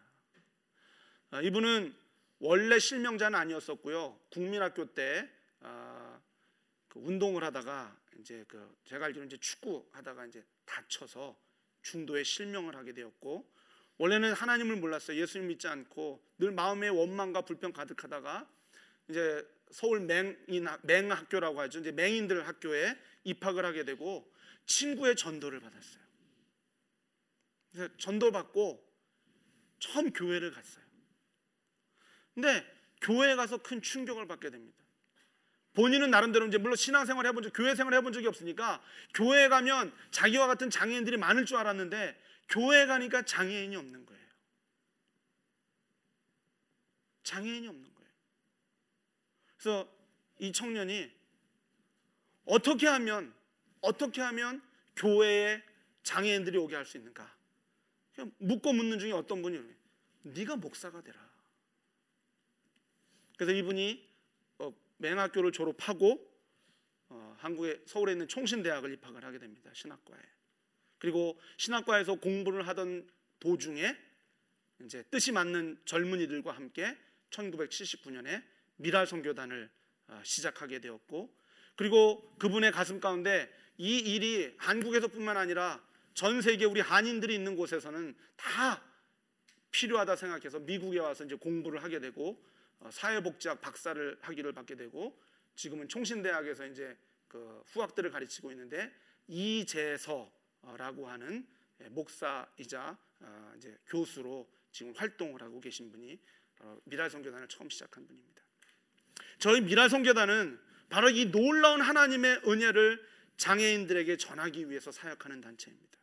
아, 1.32 1.42
이분은 1.42 1.94
원래 2.40 2.80
실명자는 2.80 3.38
아니었었고요. 3.38 4.20
국민학교 4.32 4.86
때 4.94 5.30
아, 5.62 6.20
그 6.88 7.00
운동을 7.00 7.44
하다가 7.44 7.96
이제 8.20 8.44
그 8.48 8.76
제가 8.86 9.06
알기로 9.06 9.26
이제 9.26 9.38
축구 9.38 9.88
하다가 9.92 10.26
이제 10.26 10.44
다쳐서 10.66 11.38
중도에 11.82 12.24
실명을 12.24 12.76
하게 12.76 12.94
되었고 12.94 13.50
원래는 13.98 14.34
하나님을 14.34 14.78
몰랐어요. 14.78 15.20
예수님 15.20 15.48
믿지 15.48 15.68
않고 15.68 16.24
늘 16.38 16.52
마음에 16.52 16.88
원망과 16.88 17.42
불평 17.42 17.74
가득하다가 17.74 18.50
이제 19.10 19.46
서울 19.72 20.00
맹인 20.00 20.68
맹 20.84 21.12
학교라고 21.12 21.60
하죠. 21.62 21.80
이제 21.80 21.92
맹인들 21.92 22.48
학교에 22.48 22.98
입학을 23.24 23.66
하게 23.66 23.84
되고 23.84 24.32
친구의 24.66 25.16
전도를 25.16 25.60
받았어요. 25.60 26.09
그래서 27.72 27.96
전도 27.98 28.32
받고 28.32 28.86
처음 29.80 30.12
교회를 30.12 30.52
갔어요. 30.52 30.84
근데 32.34 32.66
교회에 33.02 33.36
가서 33.36 33.58
큰 33.58 33.82
충격을 33.82 34.28
받게 34.28 34.50
됩니다. 34.50 34.78
본인은 35.74 36.10
나름대로 36.10 36.48
이제 36.48 36.58
물론 36.58 36.76
신앙생활 36.76 37.26
해본 37.28 37.44
적, 37.44 37.52
교회 37.54 37.76
생활 37.76 37.94
해본 37.94 38.12
적이 38.12 38.28
없으니까 38.28 38.84
교회 39.14 39.48
가면 39.48 39.94
자기와 40.12 40.48
같은 40.48 40.70
장애인들이 40.70 41.18
많을 41.18 41.46
줄 41.46 41.58
알았는데 41.58 42.20
교회 42.50 42.86
가니까 42.86 43.22
장애인이 43.22 43.76
없는 43.76 44.06
거예요. 44.06 44.28
장애인이 47.24 47.68
없는 47.68 47.94
거예요. 47.94 48.12
그래서 49.58 50.00
이 50.40 50.52
청년이 50.52 51.12
어떻게 52.46 52.88
하면 52.88 53.34
어떻게 53.82 54.22
하면 54.22 54.62
교회에 54.96 55.62
장애인들이 56.04 56.58
오게 56.58 56.76
할 56.76 56.86
수 56.86 56.98
있는가? 56.98 57.39
묻고 58.38 58.74
묻는 58.74 59.00
중에 59.00 59.12
어떤 59.12 59.42
분이 59.42 59.62
네가 60.24 60.58
목사가 60.58 61.02
되라. 61.02 61.30
그래서 63.38 63.54
이분이 63.54 64.08
어, 64.60 64.74
맹학교를 64.98 65.52
졸업하고 65.52 66.30
어, 67.10 67.36
한국의 67.40 67.84
서울에 67.86 68.12
있는 68.12 68.28
총신대학을 68.28 68.94
입학을 68.94 69.24
하게 69.24 69.40
됩니다. 69.40 69.72
신학과에. 69.74 70.20
그리고 70.98 71.40
신학과에서 71.58 72.16
공부를 72.16 72.68
하던 72.68 73.10
도중에 73.40 73.96
이제 74.82 75.04
뜻이 75.04 75.32
맞는 75.32 75.80
젊은이들과 75.86 76.52
함께 76.52 76.98
1979년에 77.32 78.44
미랄 78.78 79.08
선교단을 79.08 79.70
어, 80.08 80.22
시작하게 80.24 80.80
되었고 80.80 81.34
그리고 81.76 82.36
그분의 82.40 82.72
가슴 82.72 83.00
가운데 83.00 83.50
이 83.78 83.98
일이 83.98 84.54
한국에서뿐만 84.58 85.38
아니라 85.38 85.82
전 86.14 86.42
세계 86.42 86.66
우리 86.66 86.82
한인들이 86.82 87.34
있는 87.34 87.56
곳에서는 87.56 88.16
다 88.36 88.84
필요하다 89.72 90.16
생각해서 90.16 90.60
미국에 90.60 91.00
와서 91.00 91.24
이제 91.24 91.36
공부를 91.36 91.84
하게 91.84 92.00
되고 92.00 92.44
어, 92.80 92.90
사회복지학 92.92 93.62
박사를 93.62 94.18
하기를 94.22 94.54
받게 94.54 94.76
되고 94.76 95.20
지금은 95.56 95.88
총신대학에서 95.88 96.68
이제 96.68 96.98
그 97.28 97.62
후학들을 97.68 98.10
가르치고 98.12 98.52
있는데 98.52 98.92
이재서라고 99.28 101.08
하는 101.08 101.48
예, 101.82 101.90
목사이자 101.90 102.98
어, 103.22 103.54
이제 103.58 103.78
교수로 103.88 104.50
지금 104.72 104.94
활동을 104.96 105.42
하고 105.42 105.60
계신 105.60 105.92
분이 105.92 106.20
미랄 106.86 107.10
선교단을 107.10 107.48
처음 107.48 107.70
시작한 107.70 108.06
분입니다. 108.06 108.44
저희 109.40 109.62
미랄 109.62 109.90
선교단은 109.90 110.60
바로 110.90 111.10
이 111.10 111.32
놀라운 111.32 111.82
하나님의 111.82 112.42
은혜를 112.46 113.04
장애인들에게 113.38 114.18
전하기 114.18 114.70
위해서 114.70 114.92
사역하는 114.92 115.42
단체입니다. 115.42 115.99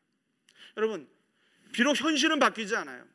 여러분, 0.76 1.08
비록 1.72 1.98
현실은 2.00 2.38
바뀌지 2.38 2.76
않아요. 2.76 3.06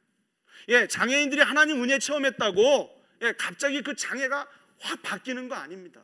예, 0.70 0.88
장애인들이 0.88 1.42
하나님 1.42 1.84
은혜 1.84 2.00
체험했다고 2.00 3.02
예, 3.24 3.34
갑자기 3.34 3.82
그 3.82 3.96
장애가 3.96 4.48
확 4.80 5.02
바뀌는 5.02 5.48
거 5.48 5.56
아닙니다. 5.56 6.02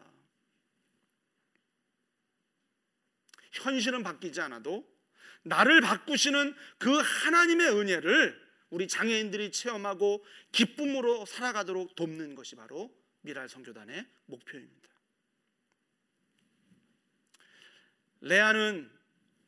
현실은 3.51 4.03
바뀌지 4.03 4.39
않아도 4.41 4.87
나를 5.43 5.81
바꾸시는 5.81 6.55
그 6.77 6.97
하나님의 6.97 7.69
은혜를 7.69 8.47
우리 8.69 8.87
장애인들이 8.87 9.51
체험하고 9.51 10.23
기쁨으로 10.51 11.25
살아가도록 11.25 11.95
돕는 11.95 12.35
것이 12.35 12.55
바로 12.55 12.93
미랄 13.21 13.49
성교단의 13.49 14.05
목표입니다. 14.25 14.87
레아는 18.21 18.91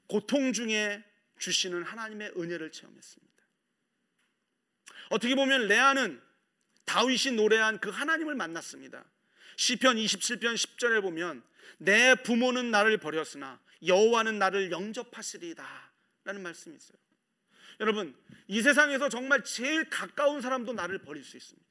고통 0.07 0.53
중에 0.53 1.03
주시는 1.39 1.83
하나님의 1.83 2.33
은혜를 2.37 2.71
체험했습니다. 2.71 3.43
어떻게 5.09 5.35
보면 5.35 5.67
레아는 5.67 6.21
다윗이 6.85 7.35
노래한 7.35 7.79
그 7.79 7.89
하나님을 7.89 8.35
만났습니다. 8.35 9.03
시편 9.57 9.97
27편 9.97 10.55
10절에 10.55 11.01
보면 11.01 11.43
내 11.77 12.15
부모는 12.15 12.71
나를 12.71 12.97
버렸으나 12.97 13.59
여호와는 13.85 14.37
나를 14.39 14.71
영접하시리다 14.71 15.91
라는 16.25 16.41
말씀이 16.43 16.75
있어요. 16.75 16.97
여러분, 17.79 18.15
이 18.47 18.61
세상에서 18.61 19.09
정말 19.09 19.43
제일 19.43 19.89
가까운 19.89 20.41
사람도 20.41 20.73
나를 20.73 20.99
버릴 20.99 21.23
수 21.23 21.37
있습니다. 21.37 21.69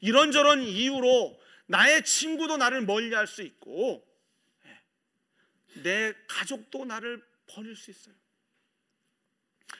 이런저런 0.00 0.62
이유로 0.62 1.40
나의 1.66 2.04
친구도 2.04 2.56
나를 2.56 2.82
멀리 2.82 3.14
할 3.14 3.26
수 3.26 3.42
있고 3.42 4.06
내 5.82 6.12
가족도 6.28 6.84
나를 6.84 7.22
버릴 7.46 7.76
수 7.76 7.90
있어요. 7.90 8.14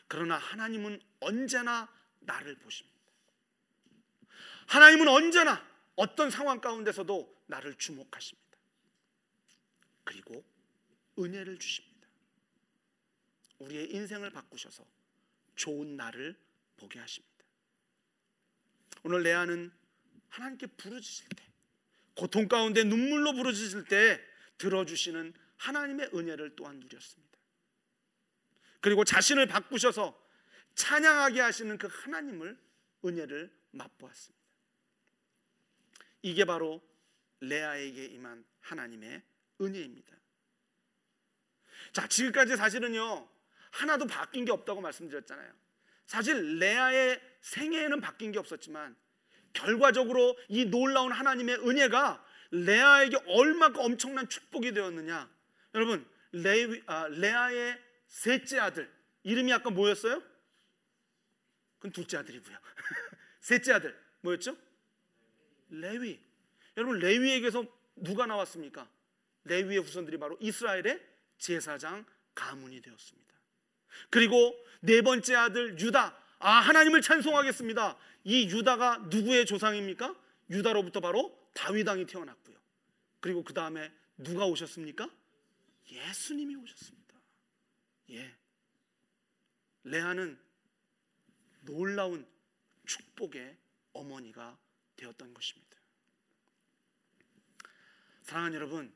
그러나 0.08 0.36
하나님은 0.36 1.00
언제나 1.20 1.92
나를 2.20 2.56
보십니다. 2.56 2.92
하나님은 4.66 5.08
언제나 5.08 5.66
어떤 5.96 6.30
상황 6.30 6.60
가운데서도 6.60 7.44
나를 7.46 7.76
주목하십니다. 7.76 8.58
그리고 10.04 10.44
은혜를 11.18 11.58
주십니다. 11.58 12.08
우리의 13.58 13.92
인생을 13.92 14.30
바꾸셔서 14.30 14.84
좋은 15.54 15.96
날을 15.96 16.36
보게 16.76 16.98
하십니다. 16.98 17.32
오늘 19.04 19.22
레아는 19.22 19.72
하나님께 20.28 20.66
부르짖을 20.68 21.28
때, 21.36 21.44
고통 22.14 22.48
가운데 22.48 22.84
눈물로 22.84 23.34
부르짖을 23.34 23.84
때 23.84 24.20
들어주시는 24.58 25.34
하나님의 25.58 26.10
은혜를 26.14 26.56
또한 26.56 26.80
누렸습니다. 26.80 27.38
그리고 28.82 29.04
자신을 29.04 29.46
바꾸셔서 29.46 30.20
찬양하게 30.74 31.40
하시는 31.40 31.78
그 31.78 31.88
하나님을 31.90 32.58
은혜를 33.04 33.50
맛보았습니다. 33.70 34.42
이게 36.22 36.44
바로 36.44 36.82
레아에게 37.40 38.06
임한 38.06 38.44
하나님의 38.60 39.22
은혜입니다. 39.60 40.16
자, 41.92 42.06
지금까지 42.08 42.56
사실은요, 42.56 43.28
하나도 43.70 44.06
바뀐 44.06 44.44
게 44.44 44.52
없다고 44.52 44.80
말씀드렸잖아요. 44.80 45.52
사실 46.06 46.58
레아의 46.58 47.20
생애에는 47.40 48.00
바뀐 48.00 48.32
게 48.32 48.38
없었지만 48.38 48.96
결과적으로 49.52 50.36
이 50.48 50.64
놀라운 50.64 51.12
하나님의 51.12 51.56
은혜가 51.68 52.24
레아에게 52.50 53.18
얼마큼 53.26 53.80
엄청난 53.80 54.28
축복이 54.28 54.72
되었느냐. 54.72 55.30
여러분 55.74 56.06
레위, 56.32 56.82
아, 56.86 57.06
레아의 57.08 57.91
셋째 58.12 58.58
아들 58.58 58.92
이름이 59.24 59.52
아까 59.52 59.70
뭐였어요? 59.70 60.22
그건 61.78 61.92
둘째 61.92 62.18
아들이고요. 62.18 62.56
셋째 63.40 63.72
아들 63.72 63.98
뭐였죠? 64.20 64.56
레위. 65.70 66.20
여러분 66.76 66.98
레위에게서 66.98 67.64
누가 67.96 68.26
나왔습니까? 68.26 68.88
레위의 69.44 69.78
후손들이 69.78 70.18
바로 70.18 70.36
이스라엘의 70.40 71.02
제사장 71.38 72.04
가문이 72.34 72.82
되었습니다. 72.82 73.32
그리고 74.10 74.54
네 74.80 75.00
번째 75.00 75.34
아들 75.34 75.80
유다. 75.80 76.16
아 76.38 76.50
하나님을 76.50 77.00
찬송하겠습니다. 77.00 77.96
이 78.24 78.48
유다가 78.50 78.98
누구의 79.08 79.46
조상입니까? 79.46 80.14
유다로부터 80.50 81.00
바로 81.00 81.36
다윗 81.54 81.88
왕이 81.88 82.06
태어났고요. 82.06 82.56
그리고 83.20 83.42
그 83.42 83.54
다음에 83.54 83.90
누가 84.18 84.44
오셨습니까? 84.46 85.08
예수님이 85.90 86.56
오셨습니다. 86.56 87.01
예. 88.10 88.36
레아는 89.84 90.38
놀라운 91.62 92.26
축복의 92.86 93.56
어머니가 93.92 94.58
되었던 94.96 95.34
것입니다. 95.34 95.78
사랑하는 98.22 98.56
여러분, 98.56 98.92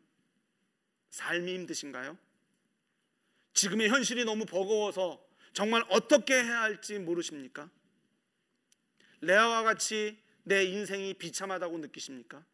삶이 1.11 1.55
힘드신가요? 1.55 2.19
지금의 3.55 3.89
현실이 3.89 4.25
너무 4.25 4.45
버거워서 4.45 5.27
정말 5.53 5.85
어떻게 5.89 6.35
해야 6.35 6.63
할지 6.63 6.99
모르십니까? 6.99 7.71
레아와 9.23 9.63
같이 9.63 10.23
내 10.43 10.65
인생이 10.65 11.15
비참하다고 11.15 11.79
느끼십니까? 11.79 12.45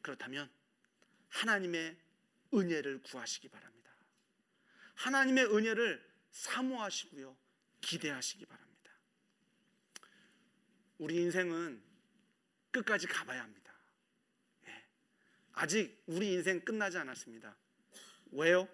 그렇다면 0.00 0.50
하나님의 1.28 1.96
은혜를 2.52 3.02
구하시기 3.02 3.48
바랍니다. 3.48 3.83
하나님의 4.94 5.46
은혜를 5.46 6.04
사모하시고요. 6.30 7.36
기대하시기 7.80 8.46
바랍니다. 8.46 8.92
우리 10.98 11.16
인생은 11.16 11.82
끝까지 12.70 13.06
가봐야 13.06 13.42
합니다. 13.42 13.72
예. 14.66 14.84
아직 15.52 16.02
우리 16.06 16.32
인생 16.32 16.60
끝나지 16.60 16.98
않았습니다. 16.98 17.56
왜요? 18.32 18.68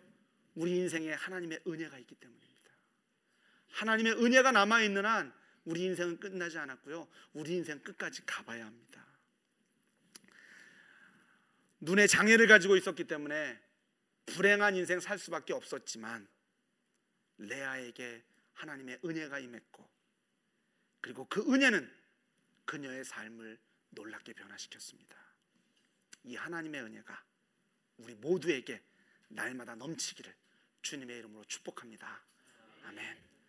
우리 0.55 0.77
인생에 0.77 1.13
하나님의 1.13 1.61
은혜가 1.67 1.99
있기 1.99 2.15
때문입니다. 2.15 2.71
하나님의 3.71 4.13
은혜가 4.15 4.53
남아 4.53 4.83
있는 4.83 5.05
한 5.05 5.33
우리 5.65 5.83
인생은 5.85 6.19
끝나지 6.19 6.59
않았고요. 6.59 7.09
우리 7.35 7.55
인생 7.55 7.79
끝까지 7.81 8.25
가봐야 8.27 8.67
합니다. 8.67 9.07
눈에 11.81 12.07
장애를 12.07 12.47
가지고 12.47 12.77
있었기 12.77 13.05
때문에 13.05 13.59
불행한 14.31 14.77
인생 14.77 15.01
살 15.01 15.19
수밖에 15.19 15.53
없었지만 15.53 16.29
레아에게 17.39 18.23
하나님의 18.55 19.01
은혜가 19.05 19.39
임했고 19.39 19.89
그리고 21.01 21.27
그 21.27 21.41
은혜는 21.53 21.91
그녀의 22.65 23.05
삶을 23.05 23.59
놀랍게 23.91 24.35
변화시켰습니다. 24.35 25.17
이 26.25 26.37
하나님의 26.37 26.83
은혜가 26.83 27.25
우리 27.99 28.15
모두에게 28.15 28.83
날마다 29.29 29.75
넘치기를 29.75 30.35
주님의 30.83 31.19
이름으로 31.19 31.45
축복합니다. 31.45 32.23
아멘. 32.85 33.30